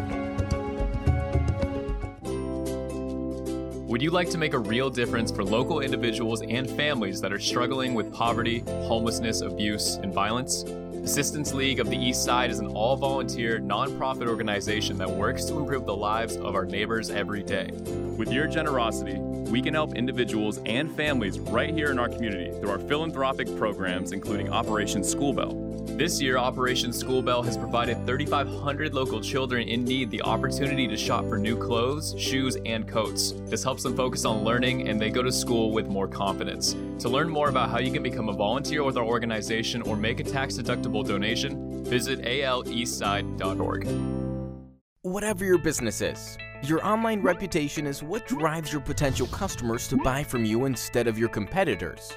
[3.92, 7.40] Would you like to make a real difference for local individuals and families that are
[7.40, 10.64] struggling with poverty, homelessness, abuse, and violence?
[11.04, 15.60] Assistance League of the East Side is an all volunteer, nonprofit organization that works to
[15.60, 17.70] improve the lives of our neighbors every day.
[18.16, 22.70] With your generosity, we can help individuals and families right here in our community through
[22.70, 25.81] our philanthropic programs, including Operation School Bell.
[26.02, 30.98] This year, Operation School Bell has provided 3,500 local children in need the opportunity to
[30.98, 33.36] shop for new clothes, shoes, and coats.
[33.46, 36.76] This helps them focus on learning and they go to school with more confidence.
[37.04, 40.20] To learn more about how you can become a volunteer with our organization or make
[40.20, 43.88] a tax deductible donation, visit aleastside.org.
[45.04, 50.24] Whatever your business is, your online reputation is what drives your potential customers to buy
[50.24, 52.12] from you instead of your competitors.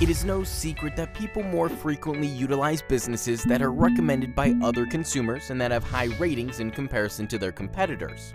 [0.00, 4.86] It is no secret that people more frequently utilize businesses that are recommended by other
[4.86, 8.34] consumers and that have high ratings in comparison to their competitors.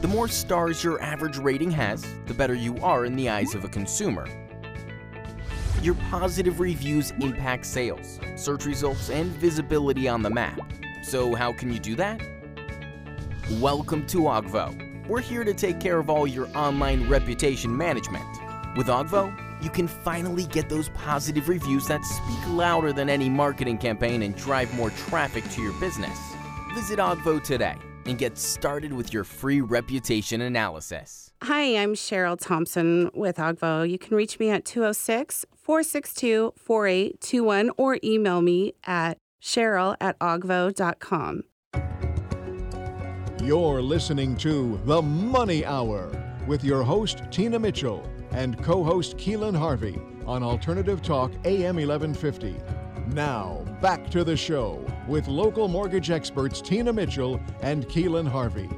[0.00, 3.64] The more stars your average rating has, the better you are in the eyes of
[3.64, 4.26] a consumer.
[5.82, 10.60] Your positive reviews impact sales, search results, and visibility on the map.
[11.02, 12.20] So, how can you do that?
[13.52, 15.06] Welcome to Ogvo.
[15.08, 18.26] We're here to take care of all your online reputation management.
[18.76, 19.32] With Ogvo,
[19.62, 24.36] you can finally get those positive reviews that speak louder than any marketing campaign and
[24.36, 26.18] drive more traffic to your business.
[26.74, 31.32] Visit Ogvo today and get started with your free reputation analysis.
[31.42, 33.88] Hi, I'm Cheryl Thompson with Ogvo.
[33.88, 41.42] You can reach me at 206 462 4821 or email me at cheryl at ogvo.com.
[43.42, 46.10] You're listening to The Money Hour
[46.46, 48.02] with your host, Tina Mitchell,
[48.32, 52.56] and co host Keelan Harvey on Alternative Talk AM 1150.
[53.08, 58.68] Now, back to the show with local mortgage experts Tina Mitchell and Keelan Harvey.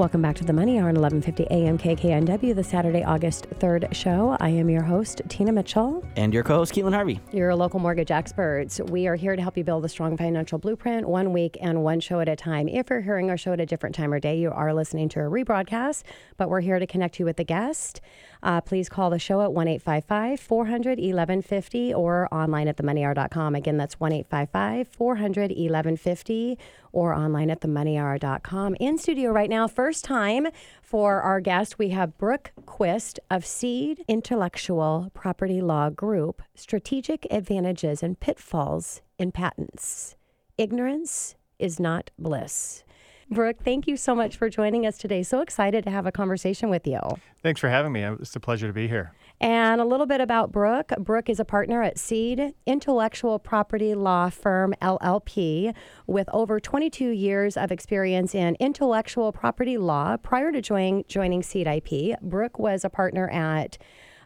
[0.00, 4.34] Welcome back to the Money Hour on 1150 AM KKNW, the Saturday, August 3rd show.
[4.40, 6.02] I am your host, Tina Mitchell.
[6.16, 7.20] And your co host, Keelan Harvey.
[7.32, 8.80] Your local mortgage experts.
[8.80, 12.00] We are here to help you build a strong financial blueprint one week and one
[12.00, 12.66] show at a time.
[12.66, 15.20] If you're hearing our show at a different time or day, you are listening to
[15.20, 16.04] a rebroadcast,
[16.38, 18.00] but we're here to connect you with the guest.
[18.42, 23.54] Uh, please call the show at 1 855 400 1150 or online at themoneyhour.com.
[23.54, 26.58] Again, that's 1 855 400 1150
[26.92, 28.74] or online at themoneyhour.com.
[28.80, 30.48] In studio right now, first time
[30.82, 38.02] for our guest, we have Brooke Quist of Seed Intellectual Property Law Group Strategic Advantages
[38.02, 40.16] and Pitfalls in Patents.
[40.58, 42.84] Ignorance is not bliss.
[43.32, 45.22] Brooke, thank you so much for joining us today.
[45.22, 46.98] So excited to have a conversation with you.
[47.44, 48.02] Thanks for having me.
[48.02, 49.12] It's a pleasure to be here.
[49.40, 50.90] And a little bit about Brooke.
[50.98, 55.72] Brooke is a partner at Seed Intellectual Property Law Firm LLP
[56.08, 60.16] with over 22 years of experience in intellectual property law.
[60.16, 63.78] Prior to joining, joining Seed IP, Brooke was a partner at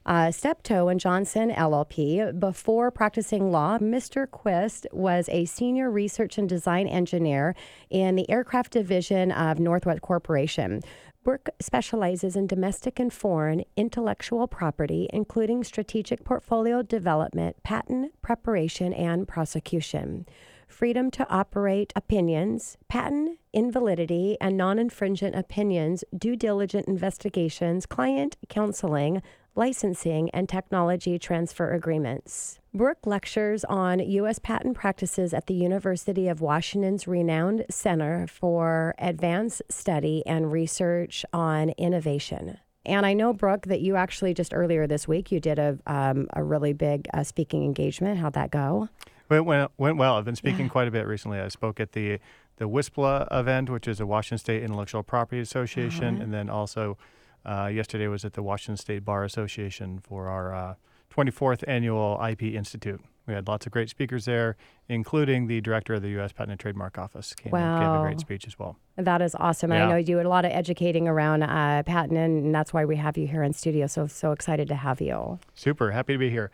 [0.07, 2.38] uh, Steptoe and Johnson LLP.
[2.38, 4.30] Before practicing law, Mr.
[4.30, 7.55] Quist was a senior research and design engineer
[7.90, 10.80] in the aircraft division of Northrop Corporation.
[11.22, 19.26] Brooke specializes in domestic and foreign intellectual property, including strategic portfolio development, patent preparation, and
[19.26, 20.26] prosecution
[20.74, 29.22] freedom to operate opinions, patent invalidity and non infringement opinions, due diligent investigations, client counseling,
[29.55, 32.59] licensing, and technology transfer agreements.
[32.72, 34.38] Brooke lectures on U.S.
[34.38, 41.70] patent practices at the University of Washington's renowned Center for Advanced Study and Research on
[41.70, 42.59] Innovation.
[42.86, 46.28] And I know, Brooke, that you actually just earlier this week you did a um,
[46.34, 48.18] a really big uh, speaking engagement.
[48.18, 48.88] How'd that go?
[49.30, 50.16] It went, went well.
[50.16, 51.38] I've been speaking quite a bit recently.
[51.40, 52.18] I spoke at the
[52.57, 56.24] the WISPLA event, which is a Washington State Intellectual Property Association, Uh-huh.
[56.24, 56.96] and then also
[57.45, 60.74] uh, yesterday was at the Washington State Bar Association for our uh,
[61.14, 63.01] 24th annual IP Institute.
[63.26, 64.56] We had lots of great speakers there,
[64.88, 66.32] including the director of the U.S.
[66.32, 67.34] Patent and Trademark Office.
[67.34, 68.76] Came and gave a great speech as well.
[68.96, 69.72] That is awesome.
[69.72, 72.84] And I know you do a lot of educating around uh, patent, and that's why
[72.84, 73.86] we have you here in studio.
[73.86, 75.38] So so excited to have you.
[75.54, 76.50] Super happy to be here.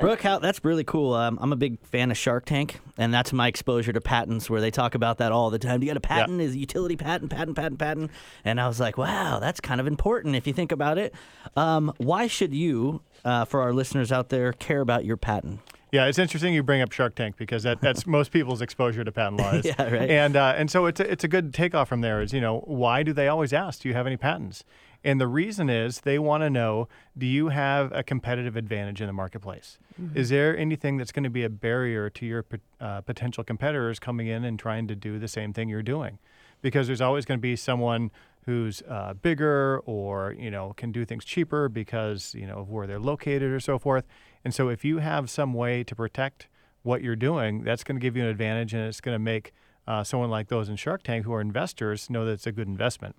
[0.00, 1.14] Brooke, how, that's really cool.
[1.14, 4.60] Um, I'm a big fan of Shark Tank, and that's my exposure to patents, where
[4.60, 5.80] they talk about that all the time.
[5.80, 6.40] Do you got a patent?
[6.40, 8.10] Is a utility patent, patent, patent, patent?
[8.44, 11.12] And I was like, wow, that's kind of important if you think about it.
[11.56, 15.60] Um, why should you, uh, for our listeners out there, care about your patent?
[15.94, 19.12] Yeah, it's interesting you bring up Shark Tank because that, that's most people's exposure to
[19.12, 19.52] patent law.
[19.52, 19.64] is.
[19.78, 20.10] Yeah, right.
[20.10, 22.20] And uh, and so it's a, it's a good takeoff from there.
[22.20, 23.82] Is you know why do they always ask?
[23.82, 24.64] Do you have any patents?
[25.04, 29.06] And the reason is they want to know: Do you have a competitive advantage in
[29.06, 29.78] the marketplace?
[30.14, 32.44] Is there anything that's going to be a barrier to your
[32.80, 36.18] uh, potential competitors coming in and trying to do the same thing you're doing?
[36.64, 38.10] because there's always going to be someone
[38.46, 42.86] who's uh, bigger or you know can do things cheaper because you know of where
[42.86, 44.04] they're located or so forth.
[44.44, 46.48] And so if you have some way to protect
[46.82, 49.52] what you're doing, that's going to give you an advantage, and it's going to make
[49.86, 52.68] uh, someone like those in Shark Tank who are investors know that it's a good
[52.68, 53.16] investment.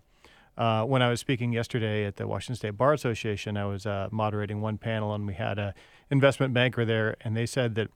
[0.58, 4.08] Uh, when I was speaking yesterday at the Washington State Bar Association, I was uh,
[4.12, 5.74] moderating one panel, and we had an
[6.10, 7.90] investment banker there, and they said that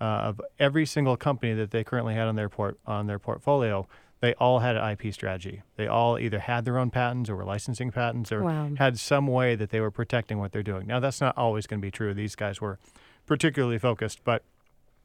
[0.00, 3.86] uh, of every single company that they currently had on their port on their portfolio,
[4.24, 5.62] they all had an IP strategy.
[5.76, 8.70] They all either had their own patents or were licensing patents or Wow.
[8.78, 10.86] had some way that they were protecting what they're doing.
[10.86, 12.14] Now, that's not always going to be true.
[12.14, 12.78] These guys were
[13.26, 14.42] particularly focused, but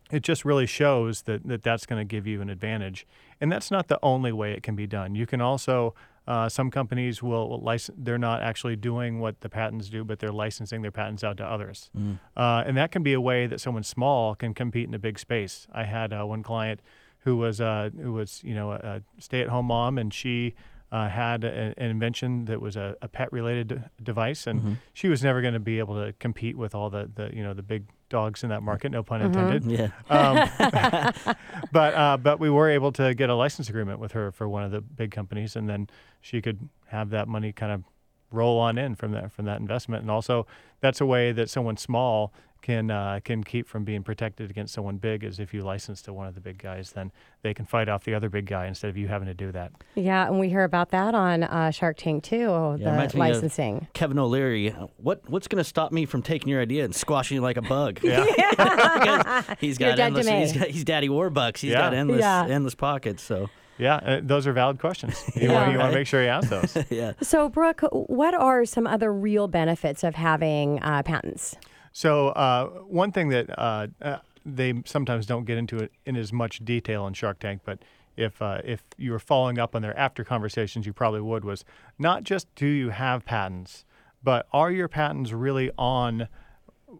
[0.09, 3.05] it just really shows that, that that's going to give you an advantage.
[3.41, 5.15] And that's not the only way it can be done.
[5.15, 5.93] You can also,
[6.25, 10.31] uh, some companies will license, they're not actually doing what the patents do, but they're
[10.31, 11.91] licensing their patents out to others.
[12.37, 15.19] Uh, and that can be a way that someone small can compete in a big
[15.19, 15.67] space.
[15.73, 16.79] I had uh, one client
[17.19, 20.55] who was, uh, who was you know, a, a stay at home mom, and she
[20.91, 25.23] uh, had a, an invention that was a, a pet related device, and she was
[25.23, 27.85] never going to be able to compete with all the, the, you know, the big
[28.09, 29.63] dogs in that market, no pun intended.
[29.65, 29.89] Yeah.
[30.09, 30.49] Um,
[31.71, 34.63] but uh, but we were able to get a license agreement with her for one
[34.63, 35.87] of the big companies, and then
[36.21, 37.83] she could have that money kind of
[38.31, 40.01] roll on in from that from that investment.
[40.01, 40.47] And also,
[40.81, 44.97] that's a way that someone small can uh, can keep from being protected against someone
[44.97, 45.23] big.
[45.23, 48.03] Is if you license to one of the big guys, then they can fight off
[48.03, 49.71] the other big guy instead of you having to do that.
[49.95, 53.21] Yeah, and we hear about that on uh, Shark Tank too, Yeah, the reminds me
[53.21, 53.87] of licensing.
[53.93, 54.69] Kevin O'Leary.
[54.97, 57.61] What what's going to stop me from taking your idea and squashing you like a
[57.61, 57.99] bug?
[58.03, 58.25] Yeah.
[58.59, 60.25] Because he's You're got dead to endless.
[60.27, 60.39] me.
[60.39, 61.59] He's, got, he's Daddy Warbucks.
[61.59, 61.79] He's Yeah.
[61.79, 62.45] got endless Yeah.
[62.47, 63.23] endless pockets.
[63.23, 65.23] So Yeah, uh, those are valid questions.
[65.35, 65.53] You, Yeah.
[65.61, 66.77] want, you want to make sure you ask those.
[66.89, 67.13] yeah.
[67.21, 71.55] So, Brooke, what are some other real benefits of having uh, patents?
[71.99, 76.31] So uh, one thing that uh, uh, they sometimes don't get into it in as
[76.31, 77.79] much detail in Shark Tank, but
[78.15, 81.65] if uh, if you were following up on their after conversations, you probably would was
[81.97, 83.83] not just do you have patents,
[84.23, 86.29] but are your patents really on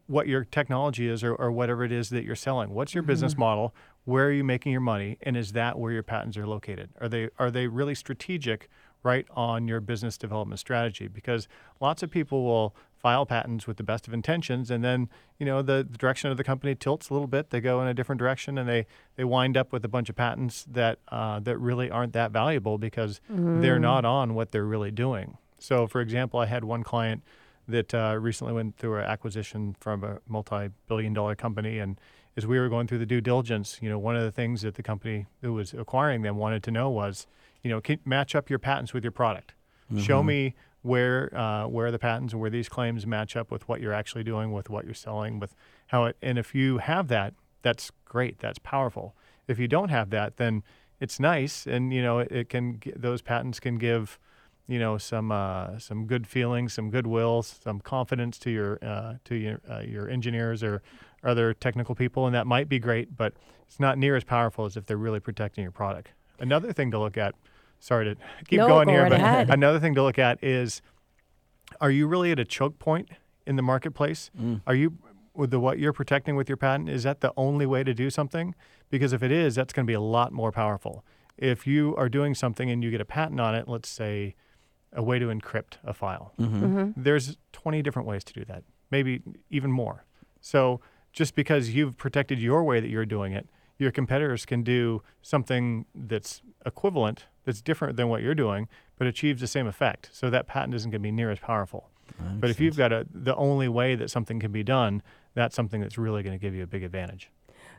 [0.07, 2.71] what your technology is or, or whatever it is that you're selling?
[2.71, 3.73] What's your business model?
[4.03, 5.17] Where are you making your money?
[5.21, 6.89] And is that where your patents are located?
[6.99, 8.67] Are they are they really strategic
[9.01, 11.07] right on your business development strategy?
[11.07, 11.47] Because
[11.79, 15.61] lots of people will file patents with the best of intentions and then you know
[15.61, 17.49] the, the direction of the company tilts a little bit.
[17.49, 18.85] They go in a different direction and they
[19.15, 22.77] they wind up with a bunch of patents that uh, that really aren't that valuable
[22.77, 23.21] because
[23.61, 25.37] they're not on what they're really doing.
[25.59, 27.23] So for example i had one client
[27.67, 31.99] that uh, recently went through an acquisition from a multi-billion dollar company and
[32.35, 34.75] as we were going through the due diligence you know one of the things that
[34.75, 37.27] the company who was acquiring them wanted to know was
[37.63, 39.53] you know can match up your patents with your product.
[39.97, 43.82] Show me where uh, where the patents and where these claims match up with what
[43.82, 45.55] you're actually doing with what you're selling with
[45.88, 49.15] how it and if you have that that's great that's powerful
[49.47, 50.63] if you don't have that then
[50.99, 54.19] it's nice and you know it, it can those patents can give
[54.69, 59.36] you know some uh, some good feelings, some goodwill, some confidence to your uh, to
[59.36, 60.84] your uh, your engineers or
[61.23, 63.34] other technical people, and that might be great, but
[63.67, 66.11] it's not near as powerful as if they're really protecting your product.
[66.39, 67.36] Another thing to look at.
[67.80, 68.15] Sorry to
[68.47, 69.49] keep No, going go here, right but ahead.
[69.49, 70.82] another thing to look at is:
[71.82, 73.09] Are you really at a choke point
[73.45, 74.30] in the marketplace?
[74.39, 74.61] Mm.
[74.67, 74.97] Are you
[75.34, 76.89] with the what you're protecting with your patent?
[76.89, 78.53] Is that the only way to do something?
[78.89, 81.05] Because if it is, that's going to be a lot more powerful.
[81.38, 84.36] If you are doing something and you get a patent on it, let's say
[84.91, 86.34] a way to encrypt a file.
[86.39, 86.63] Mm-hmm.
[86.65, 87.01] Mm-hmm.
[87.03, 90.03] There's 20 different ways to do that, maybe even more.
[90.41, 90.82] So
[91.13, 93.47] just because you've protected your way that you're doing it,
[93.80, 98.67] your competitors can do something that's equivalent, that's different than what you're doing,
[98.97, 100.09] but achieves the same effect.
[100.11, 101.89] So that patent isn't going to be near as powerful.
[102.39, 105.01] But if you've got a, the only way that something can be done,
[105.36, 107.30] that's something that's really going to give you a big advantage.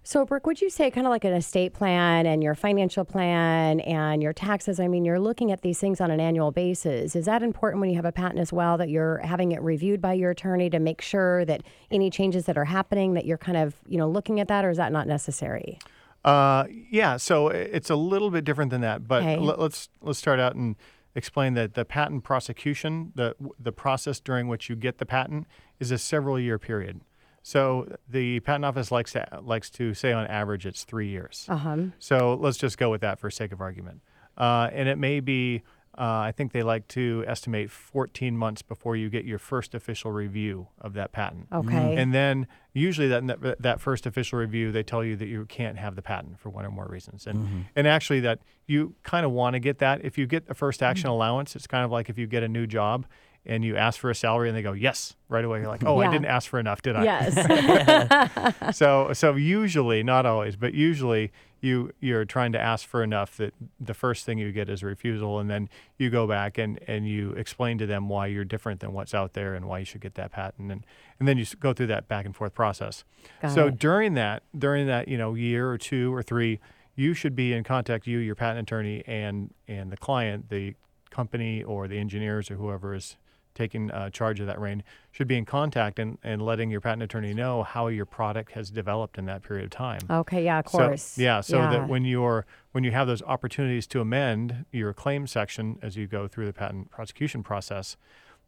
[0.03, 3.81] So, Brooke, would you say kind of like an estate plan and your financial plan
[3.81, 4.81] and your taxes?
[4.81, 7.15] I mean, you're looking at these things on an annual basis.
[7.15, 10.01] Is that important when you have a patent as well that you're having it reviewed
[10.01, 13.59] by your attorney to make sure that any changes that are happening that you're kind
[13.59, 15.79] of you know looking at that, or is that not necessary?
[16.25, 19.37] Uh, yeah, so it's a little bit different than that, but Okay.
[19.37, 20.77] let, let's let's start out and
[21.15, 25.47] explain that the patent prosecution, the the process during which you get the patent,
[25.79, 27.03] is a several year period.
[27.43, 31.47] So the patent office likes to likes to say on average it's three years.
[31.49, 31.77] Uh huh.
[31.99, 34.03] So let's just go with that for sake of argument.
[34.37, 35.63] Uh, and it may be,
[35.99, 40.13] uh, I think they like to estimate 14 months before you get your first official
[40.13, 41.49] review of that patent.
[41.53, 41.97] Okay.
[41.97, 45.79] And then usually that, that that first official review, they tell you that you can't
[45.79, 47.27] have the patent for one or more reasons.
[47.27, 50.05] And and actually that you kind of want to get that.
[50.05, 52.49] If you get the first action allowance, it's kind of like if you get a
[52.49, 53.07] new job
[53.47, 55.61] and you ask for a salary and they go yes right away.
[55.61, 56.09] You're like, oh, Yeah.
[56.09, 57.05] I didn't ask for enough, did I?
[57.05, 58.77] Yes.
[58.77, 63.55] so so usually not always but usually you you're trying to ask for enough that
[63.79, 65.69] the first thing you get is a refusal, and then
[65.99, 69.35] you go back and, and you explain to them why you're different than what's out
[69.35, 70.85] there and why you should get that patent, and
[71.19, 73.05] and then you go through that back and forth process.
[73.43, 73.79] Got so it.
[73.79, 76.61] during that during that you know year or two or three,
[76.97, 80.75] you should be in contact you your patent attorney and and the client the
[81.11, 83.17] company or the engineers or whoever is
[83.61, 84.83] taking uh, charge of that reign
[85.13, 88.71] should be in contact and, and letting your patent attorney know how your product has
[88.71, 90.01] developed in that period of time.
[90.09, 91.19] Okay, yeah, of So- course.
[91.19, 91.71] yeah, so Yeah.
[91.71, 96.07] that when you're when you have those opportunities to amend your claim section as you
[96.07, 97.97] go through the patent prosecution process,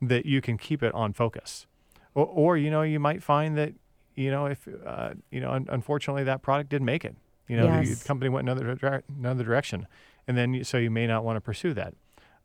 [0.01, 1.67] that you can keep it on focus.
[2.15, 3.75] Or, or you know, you might find that
[4.15, 7.17] you know if uh, you know un- unfortunately that product didn't make it.
[7.49, 8.03] You know, the Yes.
[8.05, 9.87] company went another dire- another direction,
[10.27, 11.93] and then you, so you may not want to pursue that.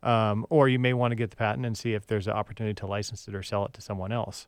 [0.02, 2.74] Um, or you may want to get the patent and see if there's an opportunity
[2.74, 4.46] to license it or sell it to someone else.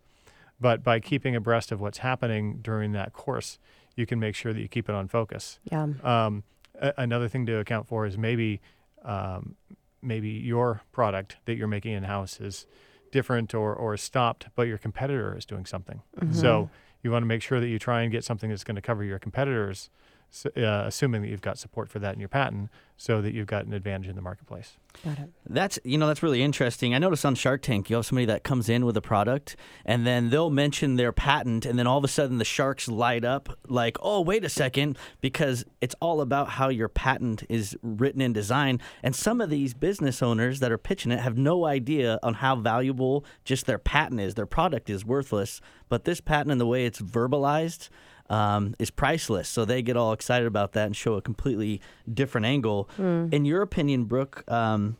[0.60, 3.58] But by keeping abreast of what's happening during that course,
[3.96, 5.58] you can make sure that you keep it on focus.
[5.64, 5.88] Yeah.
[6.04, 6.44] Um,
[6.80, 8.60] a- another thing to account for is maybe
[9.04, 9.56] um,
[10.02, 12.66] maybe your product that you're making in house is
[13.10, 16.02] different or or stopped, but your competitor is doing something.
[16.32, 16.70] So
[17.02, 19.02] you want to make sure that you try and get something that's going to cover
[19.02, 19.90] your competitors,
[20.32, 23.46] s- uh, assuming that you've got support for that in your patent, so that you've
[23.46, 24.76] got an advantage in the marketplace.
[25.04, 25.30] Got it.
[25.48, 26.94] That's you know that's really interesting.
[26.94, 29.56] I noticed on Shark Tank you have somebody that comes in with a product
[29.86, 33.24] and then they'll mention their patent and then all of a sudden the sharks light
[33.24, 38.20] up like, "Oh, wait a second because it's all about how your patent is written
[38.20, 38.82] and designed.
[39.02, 42.56] And some of these business owners that are pitching it have no idea on how
[42.56, 44.34] valuable just their patent is.
[44.34, 47.88] Their product is worthless, but this patent and the way it's verbalized
[48.30, 49.48] um, is priceless.
[49.48, 52.88] So they get all excited about that and show a completely different angle.
[53.32, 54.96] In your opinion, Brooke, um,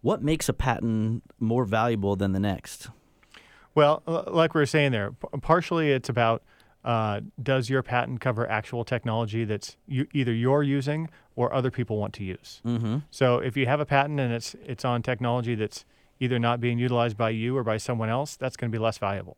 [0.00, 2.88] what makes a patent more valuable than the next?
[3.74, 6.42] Well, like we were saying there, partially it's about
[6.84, 11.96] uh, does your patent cover actual technology that's you, either you're using or other people
[11.96, 12.60] want to use.
[12.66, 12.98] Mm-hmm.
[13.10, 15.84] So if you have a patent and it's it's on technology that's
[16.20, 18.98] either not being utilized by you or by someone else, that's going to be less
[18.98, 19.36] valuable.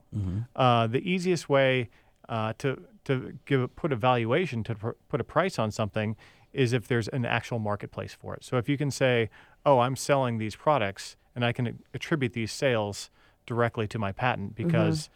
[0.56, 1.90] Uh, the easiest way
[2.28, 6.16] uh, to to give put a valuation to pr- put a price on something
[6.52, 8.44] is if there's an actual marketplace for it.
[8.44, 9.28] So if you can say,
[9.66, 13.10] "Oh, I'm selling these products," and I can attribute these sales
[13.46, 15.10] directly to my patent because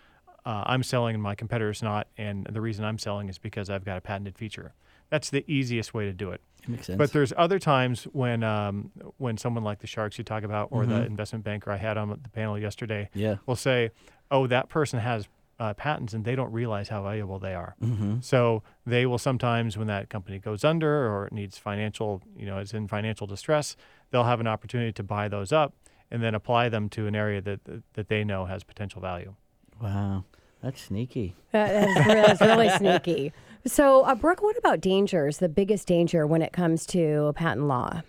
[0.44, 3.84] uh, I'm selling and my competitor's not, and the reason I'm selling is because I've
[3.84, 4.72] got a patented feature.
[5.10, 6.40] That's the easiest way to do it.
[6.66, 6.98] Makes sense.
[6.98, 10.84] But there's other times when um, when someone like the sharks you talk about, or
[10.86, 11.06] the Mhm.
[11.06, 13.36] investment banker I had on the panel yesterday, yeah.
[13.46, 13.90] will say,
[14.30, 15.28] "Oh, that person has
[15.58, 18.18] uh, patents, and they don't realize how valuable they are." Mm-hmm.
[18.20, 22.58] So they will sometimes, when that company goes under or it needs financial, you know,
[22.58, 23.76] is in financial distress,
[24.10, 25.74] they'll have an opportunity to buy those up
[26.10, 27.60] and then apply them to an area that
[27.94, 29.34] that they know has potential value.
[29.80, 30.24] Wow,
[30.62, 31.36] that's sneaky.
[31.52, 33.32] That is, re- that's really sneaky.
[33.66, 35.38] So, uh, Brooke, what about dangers?
[35.38, 38.02] The biggest danger when it comes to patent law?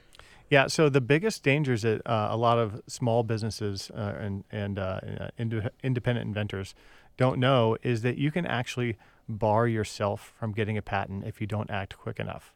[0.49, 4.79] Yeah, so the biggest dangers that uh, a lot of small businesses uh, and and
[4.79, 6.73] uh, uh, inde- independent inventors
[7.19, 8.97] don't know is that you can actually
[9.27, 12.53] bar yourself from getting a patent if you don't act quick enough.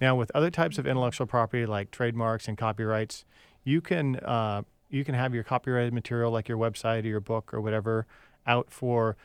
[0.00, 3.26] Now, with other types of intellectual property like trademarks and copyrights,
[3.62, 7.52] you can uh, you can have your copyrighted material like your website or your book
[7.52, 8.06] or whatever
[8.46, 9.18] out for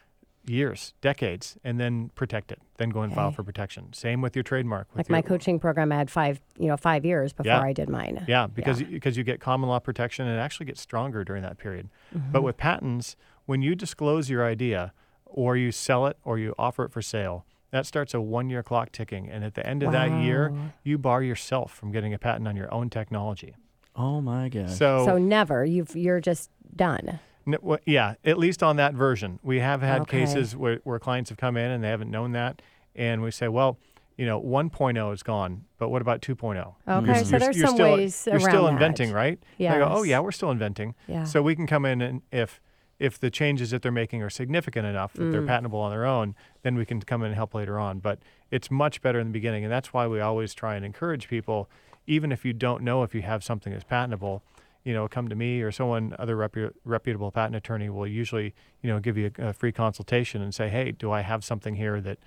[0.46, 2.60] years, decades, and then protect it.
[2.76, 3.94] Then go and file for protection.
[3.94, 4.90] Same with your trademark.
[4.94, 7.62] with Like my coaching program, I had five, you know, five years before Yeah.
[7.62, 8.26] I did mine.
[8.28, 11.58] Yeah, because because you get common law protection and it actually gets stronger during that
[11.60, 11.88] period.
[12.34, 13.16] But with patents,
[13.52, 14.94] when you disclose your idea
[15.26, 18.94] or you sell it or you offer it for sale, that starts a one-year clock
[18.94, 22.48] ticking and at the end of that year, you bar yourself from getting a patent
[22.48, 23.54] on your own technology.
[23.94, 24.72] Oh my gosh.
[24.78, 25.66] So, So never.
[25.66, 27.20] You've you're just done.
[27.46, 29.38] n- w- yeah, at least on that version.
[29.44, 30.20] We have had Okay.
[30.22, 32.62] cases where, where clients have come in and they haven't known that
[32.96, 33.78] and we say, "Well,
[34.18, 37.68] you know, 1.0 is gone, but what about 2.0?" Okay, You're, so you're- there's you're
[37.68, 38.72] some still, ways You're around still that.
[38.74, 39.38] inventing, right?
[39.58, 41.26] They go, "Oh yeah, we're still inventing." Yeah.
[41.26, 42.62] So we can come in and if
[43.02, 45.32] if the changes that they're making are significant enough that Mm.
[45.32, 47.98] they're patentable on their own, then we can come in and help later on.
[48.00, 48.20] But
[48.52, 51.68] it's much better in the beginning, and that's why we always try and encourage people,
[52.06, 54.44] even if you don't know if you have something that's patentable,
[54.84, 58.90] you know, come to me or someone other repu- reputable patent attorney will usually, you
[58.92, 62.00] know, give you a, a free consultation and say, hey, do I have something here
[62.02, 62.20] that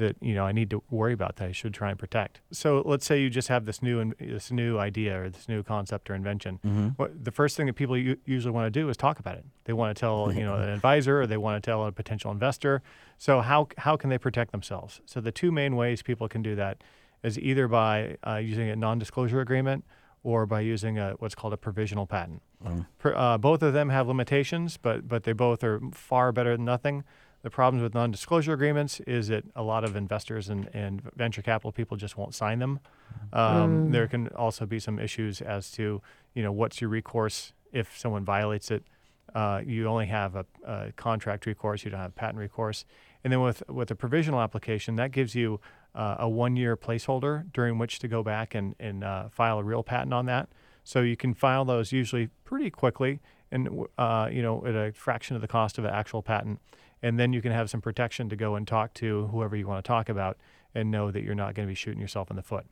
[0.00, 2.40] that you know I need to worry about that I should try and protect.
[2.50, 5.62] So let's say you just have this new in- this new idea or this new
[5.62, 6.58] concept or invention.
[6.96, 9.44] What the first thing that people u- usually want to do is talk about it.
[9.64, 12.30] They want to tell you know an advisor or they want to tell a potential
[12.32, 12.82] investor.
[13.18, 15.00] So how how can they protect themselves?
[15.06, 16.82] So the two main ways people can do that
[17.22, 19.84] is either by uh, using a non-disclosure agreement
[20.22, 22.42] or by using a, what's called a provisional patent.
[22.98, 26.64] Per, uh, both of them have limitations, but but they both are far better than
[26.64, 27.04] nothing.
[27.42, 31.72] The problems with non-disclosure agreements is that a lot of investors and, and venture capital
[31.72, 32.80] people just won't sign them.
[33.32, 33.92] Um, Mm.
[33.92, 36.02] There can also be some issues as to
[36.34, 38.84] you know what's your recourse if someone violates it.
[39.34, 42.84] Uh, you only have a, a contract recourse, you don't have patent recourse.
[43.24, 45.60] And then with with a provisional application, that gives you
[45.94, 49.82] uh, a one-year placeholder during which to go back and and uh, file a real
[49.82, 50.48] patent on that.
[50.84, 53.20] So you can file those usually pretty quickly,
[53.50, 56.60] and uh, you know at a fraction of the cost of an actual patent.
[57.02, 59.82] And then you can have some protection to go and talk to whoever you want
[59.84, 60.36] to talk about,
[60.74, 62.66] and know that you're not going to be shooting yourself in the foot.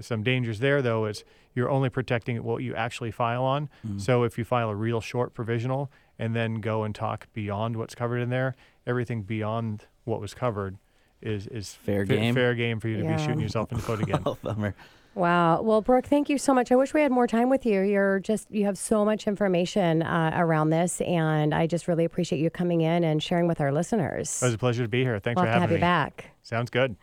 [0.00, 3.68] Some dangers there, though, is you're only protecting what you actually file on.
[3.86, 4.00] Mm.
[4.00, 5.90] So if you file a real short provisional
[6.20, 8.54] and then go and talk beyond what's covered in there,
[8.86, 10.78] everything beyond what was covered
[11.20, 12.34] is is Fair fa- game.
[12.34, 13.16] fair game for you to Yeah.
[13.16, 14.22] be shooting yourself in the foot again.
[14.24, 14.74] Oh, bummer.
[15.14, 15.62] Wow.
[15.62, 16.70] Well, Brooke, thank you so much.
[16.70, 17.80] I wish we had more time with you.
[17.80, 22.38] You're just, you have so much information uh, around this, and I just really appreciate
[22.38, 24.40] you coming in and sharing with our listeners.
[24.40, 25.18] It was a pleasure to be here.
[25.18, 25.76] Thanks Love for to having have me.
[25.76, 26.26] you back.
[26.42, 26.94] Sounds good.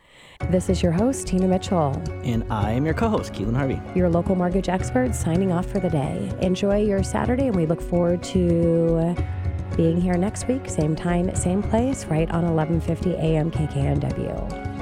[0.50, 3.82] This is your host, Tina Mitchell, And I am your co-host, Keelan Harvey.
[4.00, 6.32] your local mortgage expert, signing off for the day.
[6.42, 9.14] Enjoy your Saturday, and we look forward to
[9.76, 14.75] being here next week, same time, same place, right on 1150 AM KKNW.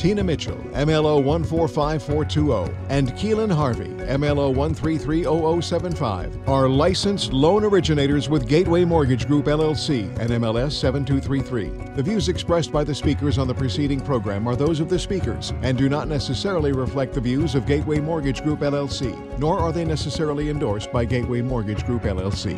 [0.00, 8.86] Tina Mitchell, MLO 145420, and Keelan Harvey, MLO 1330075, are licensed loan originators with Gateway
[8.86, 11.94] Mortgage Group LLC and MLS 7233.
[11.96, 15.52] The views expressed by the speakers on the preceding program are those of the speakers
[15.60, 19.84] and do not necessarily reflect the views of Gateway Mortgage Group LLC, nor are they
[19.84, 22.56] necessarily endorsed by Gateway Mortgage Group LLC.